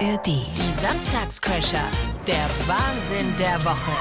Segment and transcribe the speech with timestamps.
[0.00, 0.26] ARD.
[0.26, 1.84] Die Samstagscrasher.
[2.26, 3.92] Der Wahnsinn der Woche.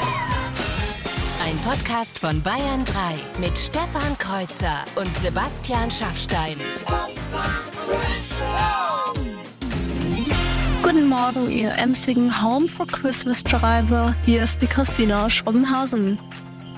[1.44, 6.58] Ein Podcast von Bayern 3 mit Stefan Kreuzer und Sebastian Schaffstein.
[10.82, 14.16] Guten Morgen, ihr emsigen Home for Christmas Driver.
[14.26, 16.18] Hier ist die Christina aus Schrobenhausen.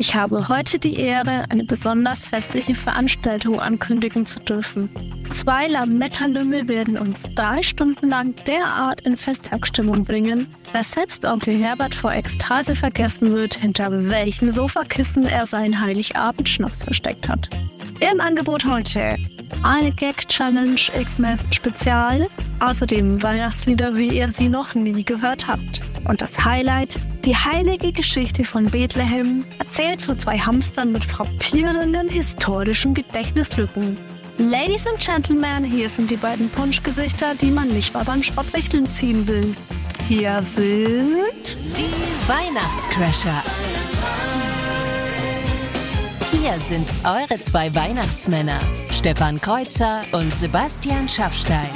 [0.01, 4.89] Ich habe heute die Ehre, eine besonders festliche Veranstaltung ankündigen zu dürfen.
[5.29, 11.93] Zwei Lametta-Lümmel werden uns drei Stunden lang derart in Festtagsstimmung bringen, dass selbst Onkel Herbert
[11.93, 17.51] vor Ekstase vergessen wird, hinter welchem Sofakissen er seinen Heiligabend-Schnaps versteckt hat.
[17.99, 19.17] Im Angebot heute
[19.61, 22.27] eine Gag-Challenge X-Mess Spezial,
[22.59, 25.90] außerdem Weihnachtslieder, wie ihr sie noch nie gehört habt.
[26.05, 32.93] Und das Highlight, die heilige Geschichte von Bethlehem, erzählt von zwei Hamstern mit frappierenden historischen
[32.93, 33.97] Gedächtnislücken.
[34.37, 39.27] Ladies and Gentlemen, hier sind die beiden Punschgesichter, die man nicht mal beim Schrottwichteln ziehen
[39.27, 39.55] will.
[40.07, 43.43] Hier sind Die Weihnachtscrasher.
[46.31, 48.59] Hier sind eure zwei Weihnachtsmänner,
[48.91, 51.69] Stefan Kreuzer und Sebastian Schaffstein.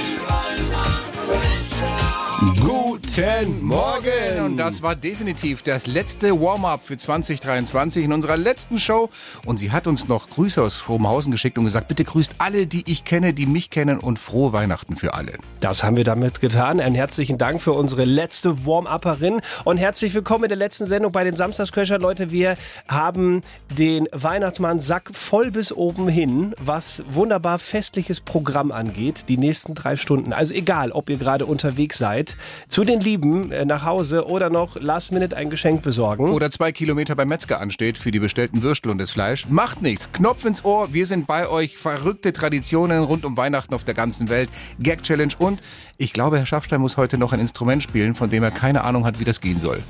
[2.38, 4.44] Guten Morgen!
[4.44, 9.08] Und das war definitiv das letzte Warm-up für 2023 in unserer letzten Show.
[9.46, 12.84] Und sie hat uns noch Grüße aus Schrobenhausen geschickt und gesagt, bitte grüßt alle, die
[12.90, 15.38] ich kenne, die mich kennen und frohe Weihnachten für alle.
[15.60, 16.78] Das haben wir damit getan.
[16.78, 21.24] Einen herzlichen Dank für unsere letzte Warm-Upperin und herzlich willkommen in der letzten Sendung bei
[21.24, 22.02] den Samstagscrashern.
[22.02, 23.40] Leute, wir haben
[23.78, 29.96] den Weihnachtsmann Sack voll bis oben hin, was wunderbar festliches Programm angeht, die nächsten drei
[29.96, 30.34] Stunden.
[30.34, 32.25] Also egal, ob ihr gerade unterwegs seid,
[32.68, 36.30] zu den Lieben äh, nach Hause oder noch last minute ein Geschenk besorgen.
[36.30, 39.46] Oder zwei Kilometer beim Metzger ansteht für die bestellten Würstel und das Fleisch.
[39.48, 40.10] Macht nichts.
[40.12, 40.92] Knopf ins Ohr.
[40.92, 41.76] Wir sind bei euch.
[41.76, 44.50] Verrückte Traditionen rund um Weihnachten auf der ganzen Welt.
[44.80, 45.62] Gag Challenge und
[45.98, 49.04] ich glaube, Herr Schaffstein muss heute noch ein Instrument spielen, von dem er keine Ahnung
[49.04, 49.82] hat, wie das gehen soll.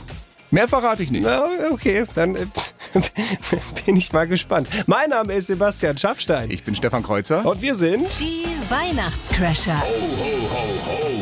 [0.50, 1.24] Mehr verrate ich nicht.
[1.24, 2.46] Na, okay, dann äh,
[3.84, 4.68] bin ich mal gespannt.
[4.86, 6.50] Mein Name ist Sebastian Schaffstein.
[6.50, 7.44] Ich bin Stefan Kreuzer.
[7.44, 9.82] Und wir sind Die Weihnachtscrasher.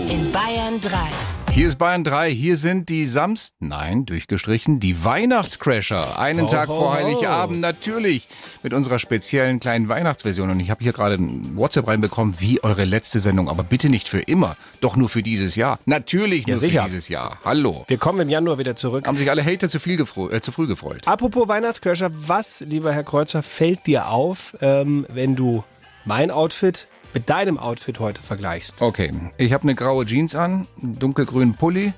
[0.08, 1.43] In Bayern 3.
[1.54, 3.54] Hier ist Bayern 3, hier sind die Samst...
[3.60, 6.18] Nein, durchgestrichen, die Weihnachtscrasher.
[6.18, 6.94] Einen Ho, Tag ho, vor.
[6.94, 8.26] Heiligabend natürlich
[8.64, 10.50] mit unserer speziellen kleinen Weihnachtsversion.
[10.50, 13.48] Und ich habe hier gerade ein WhatsApp reinbekommen, wie eure letzte Sendung.
[13.48, 15.78] Aber bitte nicht für immer, doch nur für dieses Jahr.
[15.86, 16.82] Natürlich nur sicher.
[16.82, 17.38] für dieses Jahr.
[17.44, 17.84] Hallo.
[17.86, 19.06] wir kommen im Januar wieder zurück.
[19.06, 21.02] Haben sich alle Hater zu, viel äh, zu früh gefreut.
[21.06, 25.62] Apropos Weihnachtscrasher, was, lieber Herr Kreuzer, fällt dir auf, ähm, wenn du
[26.04, 28.82] mein Outfit mit deinem Outfit heute vergleichst?
[28.82, 31.94] Okay, ich habe eine graue Jeans an, dunkelgrünen Pulli.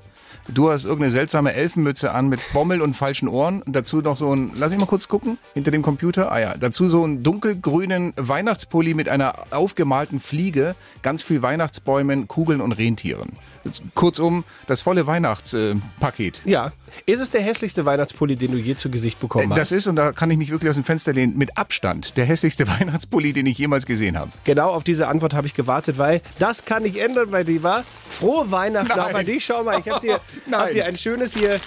[0.48, 3.62] Du hast irgendeine seltsame Elfenmütze an mit Bommel und falschen Ohren.
[3.62, 6.30] Und dazu noch so ein, lass mich mal kurz gucken, hinter dem Computer.
[6.30, 12.60] Ah ja, dazu so einen dunkelgrünen Weihnachtspulli mit einer aufgemalten Fliege, ganz viel Weihnachtsbäumen, Kugeln
[12.60, 13.32] und Rentieren.
[13.64, 16.40] Jetzt, kurzum, das volle Weihnachtspaket.
[16.44, 16.72] Ja.
[17.04, 19.58] Ist es der hässlichste Weihnachtspulli, den du je zu Gesicht bekommen hast?
[19.58, 22.24] das ist, und da kann ich mich wirklich aus dem Fenster lehnen, mit Abstand der
[22.24, 24.30] hässlichste Weihnachtspulli, den ich jemals gesehen habe.
[24.44, 27.84] Genau auf diese Antwort habe ich gewartet, weil das kann ich ändern bei dir, war.
[28.08, 29.00] Frohe Weihnachten Nein.
[29.00, 29.44] auch an dich.
[29.44, 30.60] Schau mal, ich habe dir, Nein.
[30.60, 31.58] hab dir ein schönes hier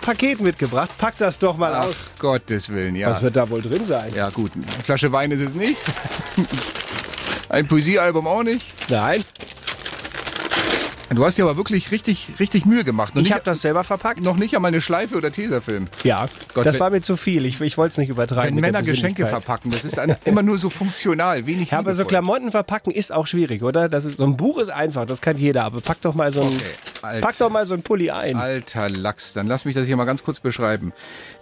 [0.00, 0.90] Paket mitgebracht.
[0.98, 2.10] Pack das doch mal aus.
[2.14, 3.08] Ach, Gottes Willen, ja.
[3.08, 4.12] Was wird da wohl drin sein?
[4.14, 5.76] Ja gut, eine Flasche Wein ist es nicht.
[7.48, 8.64] Ein Poesiealbum auch nicht.
[8.88, 9.22] Nein,
[11.14, 13.14] Du hast dir aber wirklich richtig, richtig Mühe gemacht.
[13.14, 14.22] Noch ich habe das selber verpackt.
[14.22, 15.86] noch nicht einmal eine Schleife oder Tesafilm.
[16.04, 17.44] Ja, Gott, das war mir zu viel.
[17.44, 18.54] Ich, ich wollte es nicht übertreiben.
[18.54, 22.04] Wenn Männer Geschenke verpacken, das ist ein, immer nur so funktional, wenig Ja, aber so.
[22.04, 23.88] Klamotten verpacken ist auch schwierig, oder?
[23.88, 25.64] Das ist, so ein Buch ist einfach, das kann jeder.
[25.64, 26.64] Aber pack doch mal so ein, Okay,
[27.02, 27.26] Alter.
[27.26, 28.36] pack doch mal so ein Pulli ein.
[28.36, 30.92] Alter Lachs, dann lass mich das hier mal ganz kurz beschreiben.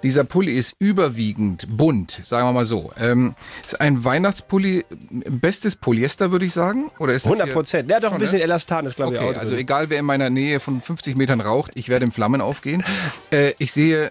[0.02, 2.90] Dieser Pulli ist überwiegend bunt, sagen wir mal so.
[2.98, 3.34] Ähm,
[3.64, 4.84] ist ein Weihnachtspulli,
[5.28, 6.90] bestes Polyester, würde ich sagen?
[6.98, 7.90] Oder ist das 100 hier- Prozent.
[7.90, 8.44] Ja, doch ein Schon, bisschen ne?
[8.44, 9.40] Elastan ist, glaube ich, Okay, auch.
[9.40, 12.82] also egal wer in meiner Nähe von 50 Metern raucht, ich werde in Flammen aufgehen.
[13.32, 14.10] Äh, ich sehe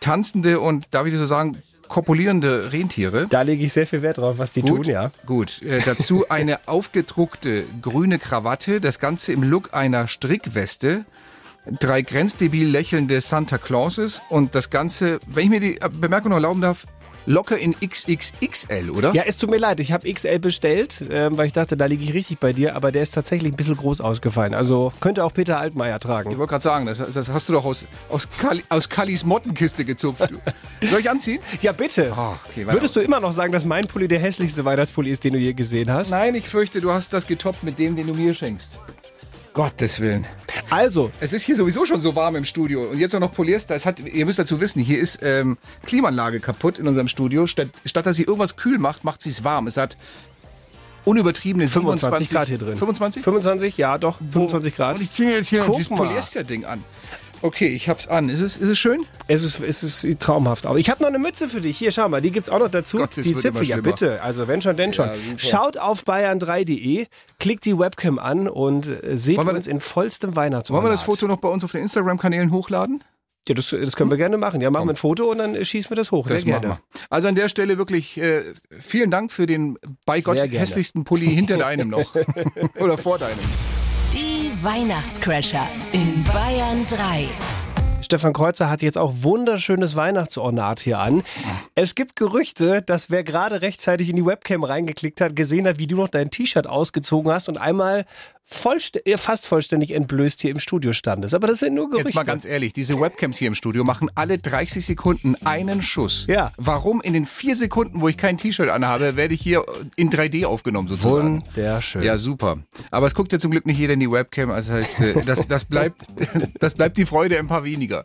[0.00, 3.26] tanzende und, darf ich so sagen, kopulierende Rentiere.
[3.28, 5.10] da lege ich sehr viel Wert drauf, was die Gut, tun, ja.
[5.26, 5.62] gut.
[5.62, 11.04] Äh, dazu eine aufgedruckte grüne Krawatte, das Ganze im Look einer Strickweste.
[11.80, 16.60] Drei grenzdebil lächelnde Santa Clauses und das Ganze, wenn ich mir die Bemerkung noch erlauben
[16.60, 16.86] darf,
[17.26, 19.12] locker in XXXL, oder?
[19.14, 22.04] Ja, es tut mir leid, ich habe XL bestellt, ähm, weil ich dachte, da liege
[22.04, 24.54] ich richtig bei dir, aber der ist tatsächlich ein bisschen groß ausgefallen.
[24.54, 26.36] Also könnte auch Peter Altmaier Ich tragen.
[26.36, 30.28] wollte gerade sagen, das, das hast du doch aus, aus, Kali, aus Kallis Mottenkiste gezupft.
[30.90, 31.40] Soll ich anziehen?
[31.60, 32.12] Ja, bitte.
[32.16, 32.66] Ah, okay.
[32.66, 35.52] Würdest du immer noch sagen, dass mein Pulli der hässlichste Weihnachtspulli ist, den du je
[35.54, 36.10] gesehen hast?
[36.10, 38.78] Nein, ich fürchte, du hast das getoppt mit dem, den du mir schenkst.
[39.54, 40.26] Gottes Willen.
[40.68, 43.74] Also, Es ist hier sowieso schon so warm im Studio und jetzt auch noch Polyester.
[43.74, 45.56] Es hat, ihr müsst dazu wissen, hier ist ähm,
[45.86, 47.46] Klimaanlage kaputt in unserem Studio.
[47.46, 49.68] Statt, statt dass sie irgendwas kühl macht, macht sie es warm.
[49.68, 49.96] Es hat
[51.04, 52.76] unübertriebene 25 27 Grad hier drin.
[52.76, 53.22] 25?
[53.22, 54.96] 25, ja doch, 25 Grad.
[54.96, 55.88] Und ich ziehe jetzt hier Guck dieses.
[55.88, 56.82] Polyester-Ding an.
[57.44, 58.30] Okay, ich hab's an.
[58.30, 59.04] Ist es, ist es schön?
[59.28, 60.64] Es ist, es ist traumhaft.
[60.64, 61.76] Aber ich habe noch eine Mütze für dich.
[61.76, 62.96] Hier, schau mal, die gibt's auch noch dazu.
[62.96, 64.22] Gott, die Zipfel, ja bitte.
[64.22, 65.08] Also wenn schon, denn schon.
[65.08, 65.14] Ja.
[65.36, 67.06] Schaut auf bayern3.de,
[67.38, 70.82] klickt die Webcam an und äh, seht wir uns in vollstem Weihnachtsornat.
[70.82, 73.04] Wollen wir das Foto noch bei uns auf den Instagram-Kanälen hochladen?
[73.46, 74.62] Ja, das, das können wir gerne machen.
[74.62, 76.26] Ja, machen wir ein Foto und dann äh, schießen wir das hoch.
[76.26, 76.78] Sehr Das gerne.
[77.10, 78.42] Also an der Stelle wirklich äh,
[78.80, 82.14] vielen Dank für den bei Gott hässlichsten Pulli hinter deinem noch.
[82.78, 83.36] Oder vor deinem.
[84.64, 87.28] Weihnachtscrasher in Bayern 3.
[88.02, 91.22] Stefan Kreuzer hat jetzt auch wunderschönes Weihnachtsornat hier an.
[91.74, 95.86] Es gibt Gerüchte, dass wer gerade rechtzeitig in die Webcam reingeklickt hat, gesehen hat, wie
[95.86, 98.06] du noch dein T-Shirt ausgezogen hast und einmal
[98.46, 101.34] vollst fast vollständig entblößt hier im Studio standest.
[101.34, 102.08] Aber das sind nur Gerüchte.
[102.08, 106.26] Jetzt mal ganz ehrlich, diese Webcams hier im Studio machen alle 30 Sekunden einen Schuss.
[106.28, 106.52] Ja.
[106.58, 109.64] Warum in den vier Sekunden, wo ich kein T-Shirt anhabe, werde ich hier
[109.96, 111.42] in 3D aufgenommen sozusagen?
[111.54, 112.02] Wunderschön.
[112.02, 112.58] Ja, super.
[112.90, 114.50] Aber es guckt ja zum Glück nicht jeder in die Webcam.
[114.50, 116.04] Also heißt, äh, das, das, bleibt,
[116.60, 118.04] das bleibt die Freude ein paar weniger.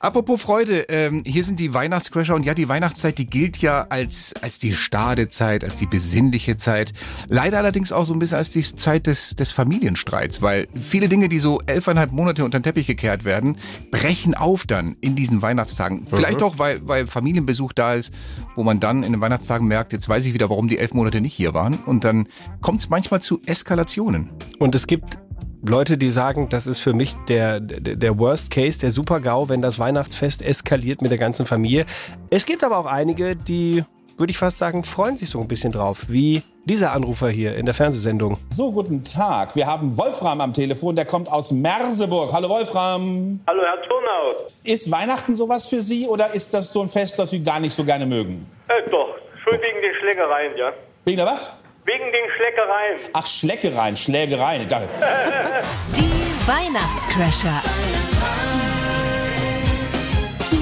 [0.00, 4.32] Apropos Freude, ähm, hier sind die Weihnachtscrasher und ja, die Weihnachtszeit, die gilt ja als,
[4.40, 6.94] als die Stadezeit, als die besinnliche Zeit.
[7.28, 11.28] Leider allerdings auch so ein bisschen als die Zeit des, des Familienstreits, weil viele Dinge,
[11.28, 13.58] die so elfeinhalb Monate unter den Teppich gekehrt werden,
[13.90, 16.06] brechen auf dann in diesen Weihnachtstagen.
[16.08, 18.14] Vielleicht auch, weil, weil Familienbesuch da ist,
[18.54, 21.20] wo man dann in den Weihnachtstagen merkt, jetzt weiß ich wieder, warum die elf Monate
[21.20, 21.74] nicht hier waren.
[21.84, 22.28] Und dann
[22.60, 24.30] kommt es manchmal zu Eskalationen.
[24.60, 25.18] Und es gibt
[25.66, 29.62] Leute, die sagen, das ist für mich der, der, der Worst Case, der Super-GAU, wenn
[29.62, 31.86] das Weihnachtsfest eskaliert mit der ganzen Familie.
[32.30, 33.82] Es gibt aber auch einige, die,
[34.16, 37.64] würde ich fast sagen, freuen sich so ein bisschen drauf, wie dieser Anrufer hier in
[37.64, 38.38] der Fernsehsendung.
[38.50, 39.54] So, guten Tag.
[39.56, 42.32] Wir haben Wolfram am Telefon, der kommt aus Merseburg.
[42.32, 43.40] Hallo Wolfram.
[43.46, 44.46] Hallo Herr Turnau.
[44.64, 47.72] Ist Weihnachten sowas für Sie oder ist das so ein Fest, das Sie gar nicht
[47.74, 48.46] so gerne mögen?
[48.68, 49.14] Äh, doch,
[49.44, 50.72] schon wegen den Schlägereien, ja.
[51.04, 51.50] Wegen der was?
[51.84, 52.98] Wegen den Schlägereien.
[53.12, 54.68] Ach, Schleckereien, Schlägereien.
[54.68, 54.80] Da-
[55.96, 57.62] Die Weihnachtscrasher.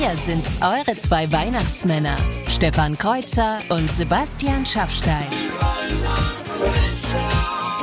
[0.06, 5.24] Hier sind eure zwei Weihnachtsmänner, Stefan Kreuzer und Sebastian Schaffstein.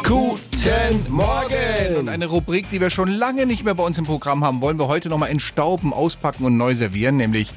[0.03, 1.95] Guten Morgen!
[1.97, 4.77] Und eine Rubrik, die wir schon lange nicht mehr bei uns im Programm haben, wollen
[4.77, 7.51] wir heute nochmal entstauben, auspacken und neu servieren, nämlich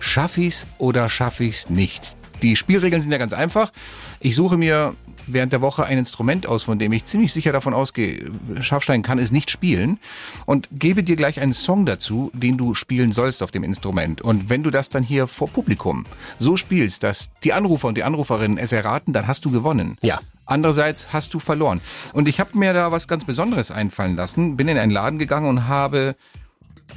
[0.00, 2.14] Schaff ich's oder schaff ich's nicht?
[2.42, 3.72] Die Spielregeln sind ja ganz einfach.
[4.20, 4.94] Ich suche mir
[5.32, 8.30] während der Woche ein Instrument aus, von dem ich ziemlich sicher davon ausgehe,
[8.60, 9.98] Schaffstein kann es nicht spielen
[10.46, 14.20] und gebe dir gleich einen Song dazu, den du spielen sollst auf dem Instrument.
[14.20, 16.06] Und wenn du das dann hier vor Publikum
[16.38, 19.96] so spielst, dass die Anrufer und die Anruferinnen es erraten, dann hast du gewonnen.
[20.02, 20.20] Ja.
[20.46, 21.80] Andererseits hast du verloren.
[22.12, 25.48] Und ich habe mir da was ganz Besonderes einfallen lassen, bin in einen Laden gegangen
[25.48, 26.16] und habe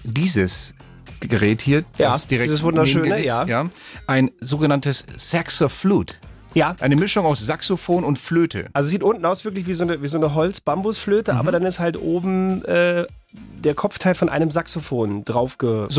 [0.03, 0.73] dieses
[1.19, 3.45] Gerät hier, Ja, das direkt dieses wunderschöne, ja.
[3.45, 3.69] ja,
[4.07, 6.15] ein sogenanntes Saxoflute.
[6.53, 6.75] Ja.
[6.79, 8.67] Eine Mischung aus Saxophon und Flöte.
[8.73, 11.39] Also sieht unten aus wirklich wie so eine, wie so eine Holz-Bambusflöte, Mhm.
[11.39, 13.05] aber dann ist halt oben äh,
[13.63, 15.93] der Kopfteil von einem Saxophon draufgeklebt.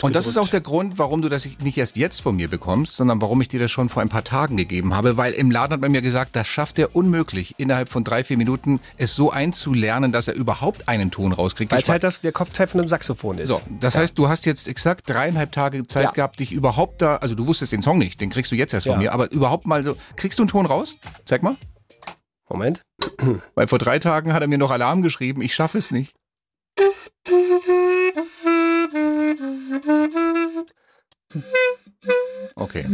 [0.00, 2.48] So, und das ist auch der Grund, warum du das nicht erst jetzt von mir
[2.48, 5.50] bekommst, sondern warum ich dir das schon vor ein paar Tagen gegeben habe, weil im
[5.50, 9.14] Laden hat man mir gesagt, das schafft er unmöglich, innerhalb von drei, vier Minuten es
[9.16, 11.72] so einzulernen, dass er überhaupt einen Ton rauskriegt.
[11.72, 13.48] Weil es halt das, der Kopfteil von einem Saxophon ist.
[13.48, 16.10] So, das heißt, du hast jetzt exakt dreieinhalb Tage Zeit Ja.
[16.12, 18.86] gehabt, dich überhaupt da, also du wusstest den Song nicht, den kriegst du jetzt erst
[18.86, 18.98] von Ja.
[19.00, 20.98] mir, aber überhaupt mal so, kriegst du einen Ton raus?
[21.24, 21.56] Zeig mal.
[22.48, 22.82] Moment.
[23.54, 26.14] Weil vor drei Tagen hat er mir noch Alarm geschrieben, ich schaffe es nicht.
[31.34, 31.81] Mm-hmm.
[32.54, 32.86] Okay.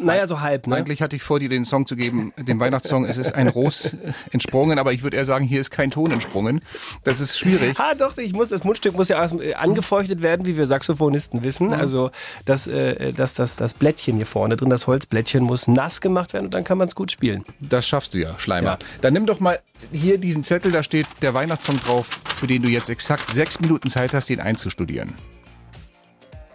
[0.00, 0.76] Naja, so halb, ne?
[0.76, 3.04] Eigentlich hatte ich vor, dir den Song zu geben, den Weihnachtssong.
[3.04, 6.10] Es ist ein Ros äh, entsprungen, aber ich würde eher sagen, hier ist kein Ton
[6.10, 6.60] entsprungen.
[7.04, 7.78] Das ist schwierig.
[7.78, 11.72] Ah, doch, ich muss, das Mundstück muss ja äh, angefeuchtet werden, wie wir Saxophonisten wissen.
[11.72, 12.10] Also
[12.46, 16.46] das, äh, das, das, das Blättchen hier vorne drin, das Holzblättchen muss nass gemacht werden
[16.46, 17.44] und dann kann man es gut spielen.
[17.60, 18.70] Das schaffst du ja, Schleimer.
[18.70, 18.78] Ja.
[19.02, 19.60] Dann nimm doch mal
[19.92, 23.88] hier diesen Zettel, da steht der Weihnachtssong drauf, für den du jetzt exakt sechs Minuten
[23.88, 25.14] Zeit hast, den einzustudieren.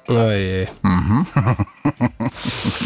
[0.07, 0.67] Oh je.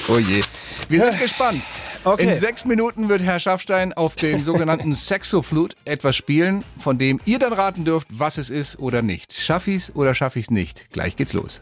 [0.10, 0.42] Oh je.
[0.90, 1.64] Wir sind gespannt.
[2.04, 2.24] Okay.
[2.32, 7.40] In sechs Minuten wird Herr Schaffstein auf dem sogenannten Saxoflute etwas spielen, von dem ihr
[7.40, 9.34] dann raten dürft, was es ist oder nicht.
[9.34, 10.92] Schaff ich's oder schaff ich's nicht?
[10.92, 11.60] Gleich geht's los.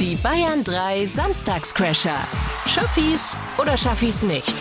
[0.00, 2.18] Die Bayern 3 Samstagscrasher.
[2.66, 4.54] Schaffis oder schaffis nicht?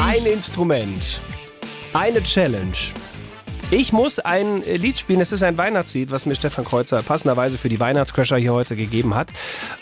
[0.00, 1.20] Ein Instrument.
[1.92, 2.76] Eine Challenge.
[3.76, 7.58] Ich muss ein äh, Lied spielen, es ist ein Weihnachtslied, was mir Stefan Kreuzer passenderweise
[7.58, 9.30] für die Weihnachtscrasher hier heute gegeben hat.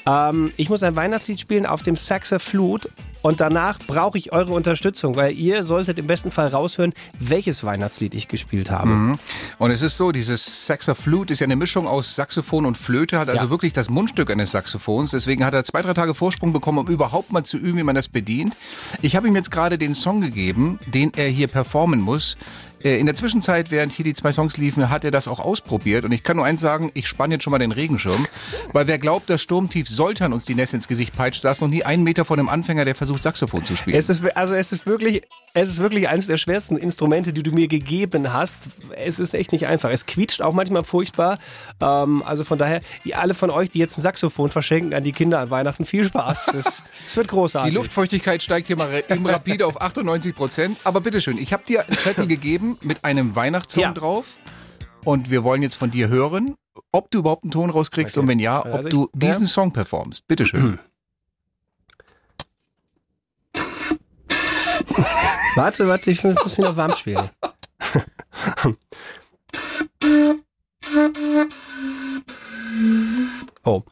[0.07, 2.81] Ähm, ich muss ein Weihnachtslied spielen auf dem Saxophone
[3.23, 8.15] Und danach brauche ich eure Unterstützung, weil ihr solltet im besten Fall raushören, welches Weihnachtslied
[8.15, 9.17] ich gespielt habe.
[9.59, 13.29] Und es ist so, dieses Saxoflute ist ja eine Mischung aus Saxophon und Flöte, hat
[13.29, 13.51] also Ja.
[13.51, 15.13] wirklich das Mundstück eines Saxophons.
[15.13, 17.95] Deswegen hat er zwei, drei Tage Vorsprung bekommen, um überhaupt mal zu üben, wie man
[17.95, 18.55] das bedient.
[19.03, 22.37] Ich habe ihm jetzt gerade den Song gegeben, den er hier performen muss.
[22.83, 26.05] Äh, In der Zwischenzeit, während hier die zwei Songs liefen, hat er das auch ausprobiert.
[26.05, 28.27] Und ich kann nur eins sagen, ich spanne jetzt schon mal den Regenschirm.
[28.73, 31.85] Weil wer glaubt, das Sturmtief Soltan uns die Nässe ins Gesicht peitscht, saß noch nie
[31.85, 33.97] einen Meter von einem Anfänger, der versucht, Saxophon zu spielen.
[33.97, 35.23] Es ist, also es ist wirklich,
[35.55, 38.63] es ist wirklich eines der schwersten Instrumente, die du mir gegeben hast.
[38.97, 39.91] Es ist echt nicht einfach.
[39.91, 41.39] Es quietscht auch manchmal furchtbar.
[41.81, 42.81] Ähm, also von daher,
[43.13, 46.55] alle von euch, die jetzt ein Saxophon verschenken an die Kinder an Weihnachten, viel Spaß.
[46.55, 47.71] Es es wird großartig.
[47.71, 50.79] Die Luftfeuchtigkeit steigt hier mal eben rapide auf 98 Prozent.
[50.85, 53.93] Aber bitteschön, ich habe dir einen Zettel gegeben mit einem Weihnachtssong Ja.
[53.93, 54.25] drauf.
[55.05, 56.55] Und wir wollen jetzt von dir hören,
[56.93, 59.49] ob du überhaupt einen Ton rauskriegst und wenn ja, ob Also ich- du diesen ja.
[59.49, 60.27] Song performst.
[60.29, 60.79] Bitteschön.
[65.55, 67.31] Warte, warte, ich muss mich noch warm spielen.
[73.65, 73.85] Oh.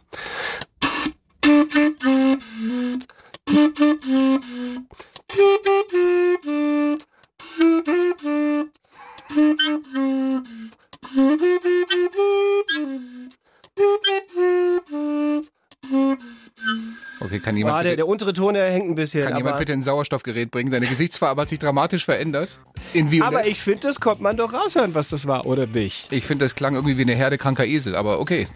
[17.61, 19.25] Jemand, Ah, der, der untere Ton, der hängt ein bisschen.
[19.25, 20.71] kann jemand bitte ein Sauerstoffgerät bringen?
[20.71, 22.59] Deine Gesichtsfarbe hat sich dramatisch verändert.
[22.93, 23.29] In Violett.
[23.29, 26.13] aber ich finde, das konnte man doch raushören, was das war, oder nicht?
[26.13, 28.49] ich finde, das klang irgendwie wie eine Herde kranker Esel, aber okay.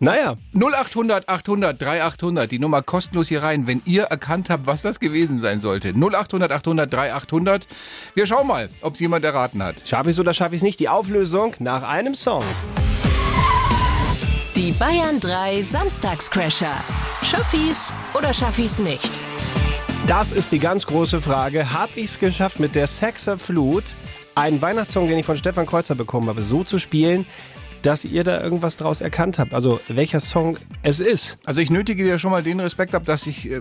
[0.00, 4.98] Naja, 0800 800 3800, die Nummer kostenlos hier rein, wenn ihr erkannt habt, was das
[4.98, 5.90] gewesen sein sollte.
[5.94, 7.68] 0800 800 3800.
[8.14, 9.76] Wir schauen mal, ob es jemand erraten hat.
[9.86, 10.80] schaffe ich es oder schaffe ich es nicht?
[10.80, 12.42] Die Auflösung nach einem Song.
[14.56, 16.72] Die Bayern 3 Samstagscrasher.
[17.22, 19.10] Schaffis oder schaffis nicht?
[20.06, 21.72] Das ist die ganz große Frage.
[21.72, 23.82] Hab ich es geschafft, mit der Sexer Flut
[24.34, 27.26] einen Weihnachtssong, den ich von Stefan Kreuzer bekommen habe, so zu spielen,
[27.82, 29.54] dass ihr da irgendwas draus erkannt habt?
[29.54, 31.38] Also welcher Song es ist?
[31.46, 33.60] Also ich nötige dir schon mal den Respekt ab, dass ich äh,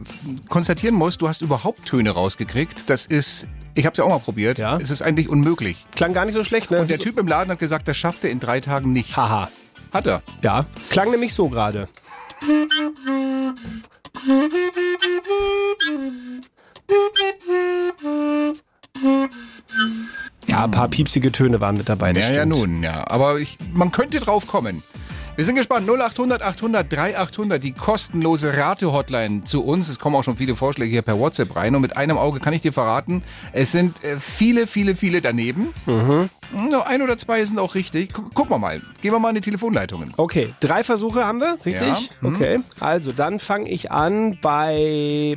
[0.49, 2.89] konstatieren muss, du hast überhaupt Töne rausgekriegt.
[2.89, 4.77] Das ist, ich habe es ja auch mal probiert, Ja.
[4.77, 5.83] es ist eigentlich unmöglich.
[5.95, 6.79] Klang gar nicht so schlecht, ne?
[6.81, 9.17] Und der Typ im Laden hat gesagt, das schafft er in drei Tagen nicht.
[9.17, 9.49] Haha.
[9.93, 10.23] Hat er.
[10.43, 11.87] Ja, klang nämlich so gerade.
[20.47, 22.11] Ja, ein paar piepsige Töne waren mit dabei.
[22.11, 23.07] Ja, ja, nun, ja.
[23.07, 24.83] Aber ich, man könnte drauf kommen.
[25.35, 25.89] Wir sind gespannt.
[25.89, 29.89] 0800 800 3800, die kostenlose Rate-Hotline zu uns.
[29.89, 31.73] Es kommen auch schon viele Vorschläge hier per WhatsApp rein.
[31.73, 35.73] Und mit einem Auge kann ich dir verraten, es sind äh, viele, viele, viele daneben.
[35.87, 36.29] Mhm.
[36.85, 38.13] Ein oder zwei sind auch richtig.
[38.13, 38.79] Guck, gucken wir mal.
[39.01, 40.13] Gehen wir mal in die Telefonleitungen.
[40.17, 41.81] Okay, drei Versuche haben wir, richtig?
[41.81, 41.97] Ja,
[42.29, 42.35] mhm.
[42.35, 45.35] Okay, also dann fange ich an bei.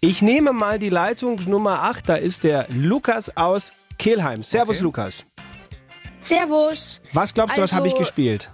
[0.00, 4.42] Ich nehme mal die Leitung Nummer 8, da ist der Lukas aus Kelheim.
[4.42, 4.84] Servus, Okay.
[4.84, 5.24] Lukas.
[6.20, 7.00] Servus.
[7.12, 8.50] Was glaubst du, was Also- habe ich gespielt?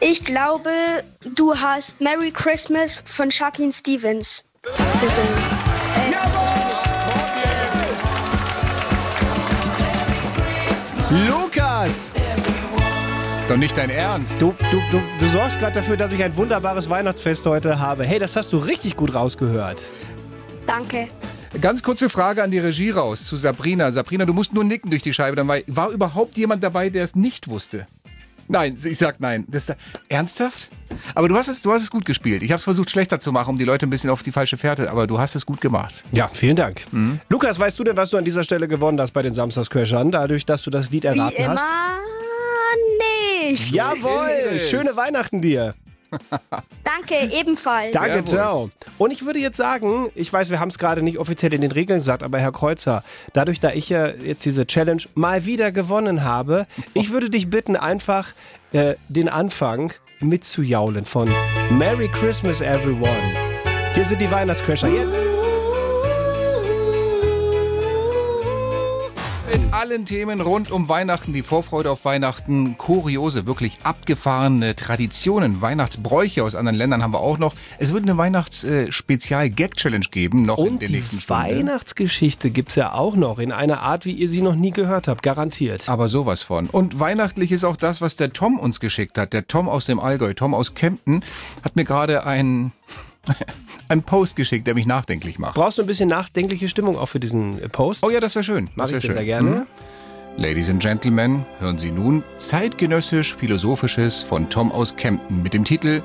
[0.00, 0.70] Ich glaube,
[1.34, 4.44] du hast Merry Christmas von Shaquin Stevens
[5.00, 5.28] gesungen.
[11.28, 12.12] Lukas!
[13.34, 14.40] Ist doch nicht dein Ernst.
[14.40, 18.04] Du, du, du, du sorgst gerade dafür, dass ich ein wunderbares Weihnachtsfest heute habe.
[18.04, 19.88] Hey, das hast du richtig gut rausgehört.
[20.66, 21.08] Danke.
[21.60, 23.90] Ganz kurze Frage an die Regie raus zu Sabrina.
[23.90, 25.36] Sabrina, du musst nur nicken durch die Scheibe.
[25.36, 27.86] Dann war, war überhaupt jemand dabei, der es nicht wusste?
[28.48, 29.44] Nein, ich sag nein.
[29.48, 29.72] Das,
[30.08, 30.68] ernsthaft?
[31.14, 32.42] Aber du hast es, du hast es gut gespielt.
[32.42, 34.58] Ich habe es versucht schlechter zu machen, um die Leute ein bisschen auf die falsche
[34.58, 36.04] Fährte, aber du hast es gut gemacht.
[36.12, 36.82] Ja, vielen Dank.
[36.92, 37.20] Mhm.
[37.30, 40.44] Lukas, weißt du denn, was du an dieser Stelle gewonnen hast bei den Samstagscrashern, dadurch,
[40.44, 41.66] dass du das Lied Wie erraten immer hast?
[43.48, 43.72] nicht.
[43.72, 44.58] Jawohl!
[44.58, 45.74] Schöne Weihnachten dir.
[46.84, 47.92] Danke, ebenfalls.
[47.92, 48.30] Danke, Servus.
[48.30, 48.70] ciao.
[48.98, 51.72] Und ich würde jetzt sagen, ich weiß, wir haben es gerade nicht offiziell in den
[51.72, 53.02] Regeln gesagt, aber Herr Kreuzer,
[53.32, 57.76] dadurch, da ich ja jetzt diese Challenge mal wieder gewonnen habe, ich würde dich bitten,
[57.76, 58.28] einfach
[58.72, 61.30] äh, den Anfang mitzujaulen von
[61.70, 63.32] Merry Christmas Everyone.
[63.94, 65.24] Hier sind die Weihnachtscrasher jetzt.
[69.74, 76.54] Allen Themen rund um Weihnachten, die Vorfreude auf Weihnachten, kuriose, wirklich abgefahrene Traditionen, Weihnachtsbräuche aus
[76.54, 77.54] anderen Ländern haben wir auch noch.
[77.78, 81.42] Es wird eine Weihnachts-Spezial-Gag-Challenge geben, noch in Und der die nächsten Stunde.
[81.42, 85.24] Weihnachtsgeschichte gibt's ja auch noch in einer Art, wie ihr sie noch nie gehört habt,
[85.24, 85.88] garantiert.
[85.88, 86.68] Aber sowas von.
[86.68, 89.32] Und weihnachtlich ist auch das, was der Tom uns geschickt hat.
[89.32, 91.24] Der Tom aus dem Allgäu, Tom aus Kempten,
[91.64, 92.72] hat mir gerade einen,
[93.88, 95.54] einen Post geschickt, der mich nachdenklich macht.
[95.54, 98.04] Brauchst du ein bisschen nachdenkliche Stimmung auch für diesen äh, Post?
[98.04, 98.70] Oh ja, das wäre schön.
[98.74, 99.12] Mach wär ich das schön.
[99.12, 99.50] sehr gerne.
[99.50, 99.66] Mhm.
[100.36, 106.02] Ladies and Gentlemen, hören Sie nun zeitgenössisch-philosophisches von Tom aus Kempten mit dem Titel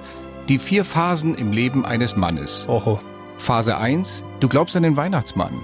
[0.48, 2.68] Die vier Phasen im Leben eines Mannes.
[2.68, 3.00] Oho.
[3.40, 5.62] Phase 1, du glaubst an den Weihnachtsmann.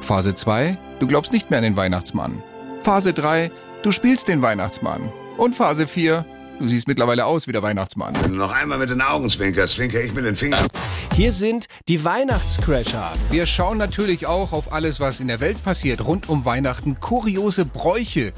[0.00, 2.42] Phase 2, du glaubst nicht mehr an den Weihnachtsmann.
[2.82, 3.50] Phase 3,
[3.82, 5.12] du spielst den Weihnachtsmann.
[5.36, 6.24] Und Phase 4,
[6.58, 8.14] du siehst mittlerweile aus wie der Weihnachtsmann.
[8.22, 10.66] Wenn du noch einmal mit den Augen zwinkerst, zwinker ich mit den Fingern.
[11.14, 13.12] Hier sind die Weihnachtscrasher.
[13.30, 17.00] Wir schauen natürlich auch auf alles, was in der Welt passiert, rund um Weihnachten.
[17.00, 18.32] Kuriose Bräuche,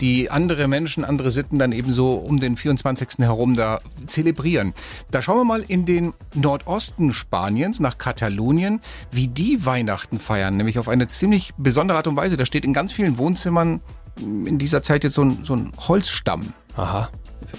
[0.00, 3.18] die andere Menschen, andere Sitten dann ebenso um den 24.
[3.18, 4.74] herum da zelebrieren.
[5.10, 10.78] Da schauen wir mal in den Nordosten Spaniens, nach Katalonien, wie die Weihnachten feiern, nämlich
[10.78, 12.36] auf eine ziemlich besondere Art und Weise.
[12.36, 13.80] Da steht in ganz vielen Wohnzimmern
[14.20, 16.52] in dieser Zeit jetzt so ein, so ein Holzstamm.
[16.76, 17.08] Aha.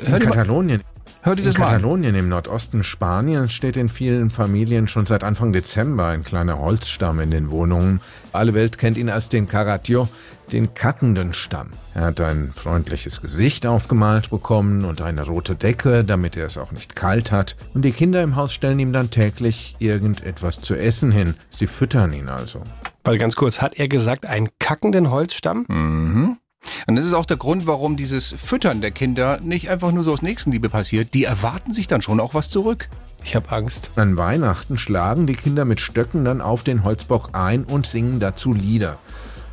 [0.05, 0.81] Hör In mal, Katalonien.
[1.21, 1.71] hör dir In das mal an.
[1.74, 7.19] Katalonien im Nordosten Spaniens steht in vielen Familien schon seit Anfang Dezember ein kleiner Holzstamm
[7.19, 8.01] in den Wohnungen.
[8.31, 10.07] Alle Welt kennt ihn als den Caratio,
[10.51, 11.69] den kackenden Stamm.
[11.93, 16.71] Er hat ein freundliches Gesicht aufgemalt bekommen und eine rote Decke, damit er es auch
[16.71, 17.55] nicht kalt hat.
[17.74, 21.36] Und die Kinder im Haus stellen ihm dann täglich irgendetwas zu essen hin.
[21.51, 22.63] Sie füttern ihn also.
[23.03, 26.38] Weil ganz kurz, hat er gesagt, einen kackenden Holzstamm?
[26.87, 30.11] Und das ist auch der Grund, warum dieses Füttern der Kinder nicht einfach nur so
[30.11, 31.13] aus Nächstenliebe passiert.
[31.13, 32.89] Die erwarten sich dann schon auch was zurück.
[33.23, 33.91] Ich habe Angst.
[33.95, 38.53] An Weihnachten schlagen die Kinder mit Stöcken dann auf den Holzbock ein und singen dazu
[38.53, 38.97] Lieder.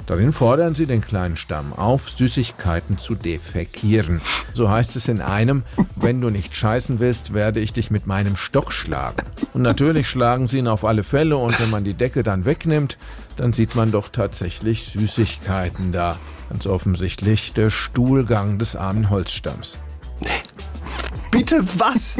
[0.07, 4.21] Darin fordern sie den kleinen Stamm auf, Süßigkeiten zu defekieren.
[4.53, 5.65] So heißt es in einem,
[5.97, 9.27] wenn du nicht scheißen willst, werde ich dich mit meinem Stock schlagen.
[9.53, 12.99] Und natürlich schlagen sie ihn auf alle Fälle und wenn man die Decke dann wegnimmt,
[13.37, 16.19] dann sieht man doch tatsächlich Süßigkeiten da.
[16.49, 19.79] Ganz offensichtlich der Stuhlgang des armen Holzstamms.
[21.33, 22.19] Bitte was?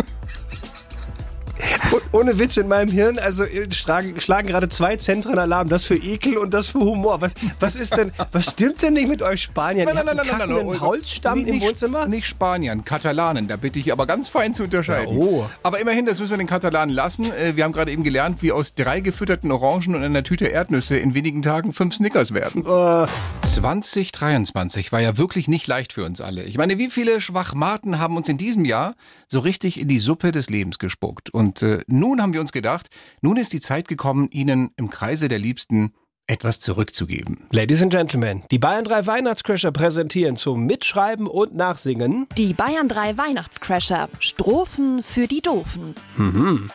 [2.17, 5.69] Ohne Witz in meinem Hirn, also äh, schlagen, schlagen gerade zwei Zentren Alarm.
[5.69, 7.21] Das für Ekel und das für Humor.
[7.21, 9.87] Was, was ist denn, was stimmt denn nicht mit euch Spaniern?
[9.87, 12.07] Ihr habt einen kackenden Holzstamm Nicht- im Wohnzimmer?
[12.07, 13.49] Nicht Spaniern, Katalanen.
[13.49, 15.15] Da bitte ich aber ganz fein zu unterscheiden.
[15.15, 15.45] Ja, oh.
[15.63, 17.31] Aber immerhin, das müssen wir den Katalanen lassen.
[17.33, 20.97] Äh, Wir haben gerade eben gelernt, wie aus drei gefütterten Orangen und einer Tüte Erdnüsse
[20.97, 22.65] in wenigen Tagen fünf Snickers werden.
[22.65, 26.45] 2023 war ja wirklich nicht leicht für uns alle.
[26.45, 28.95] Ich meine, wie viele Schwachmaten haben uns in diesem Jahr
[29.29, 31.29] so richtig in die Suppe des Lebens gespuckt?
[31.31, 32.89] Und äh, nun haben wir uns gedacht,
[33.21, 35.93] nun ist die Zeit gekommen, ihnen im Kreise der Liebsten
[36.29, 37.39] etwas zurückzugeben.
[37.51, 43.19] Ladies and Gentlemen, die Bayern 3 Weihnachtscrasher präsentieren zum Mitschreiben und Nachsingen Die Bayern 3
[43.19, 44.09] Weihnachtscrasher.
[44.21, 45.97] Strophen für die Doofen.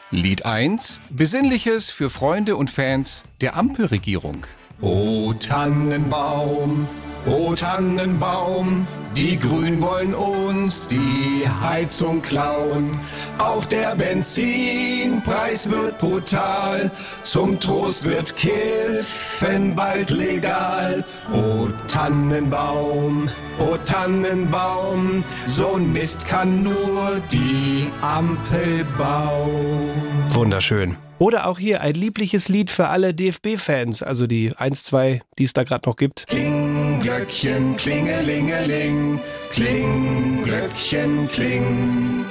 [0.10, 4.46] Lied 1, Besinnliches für Freunde und Fans der Ampelregierung.
[4.82, 6.88] O Tannenbaum,
[7.28, 13.00] o Tannenbaum, die Grünen wollen uns die Heizung klauen.
[13.38, 16.90] Auch der Benzinpreis wird brutal,
[17.22, 21.04] zum Trost wird Kiffen bald legal.
[21.32, 29.92] O Tannenbaum, o Tannenbaum, so ein Mist kann nur die Ampel bauen.
[30.32, 30.96] Wunderschön.
[31.22, 35.54] Oder auch hier ein liebliches Lied für alle DFB-Fans, also die 1, 2, die es
[35.54, 36.26] da gerade noch gibt.
[36.26, 39.20] Kling, Glöckchen, klingelingeling,
[39.52, 42.26] kling, Glöckchen, kling.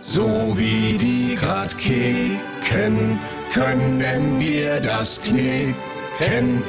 [0.00, 3.18] So wie die grad kicken,
[3.52, 5.74] können wir das knicken.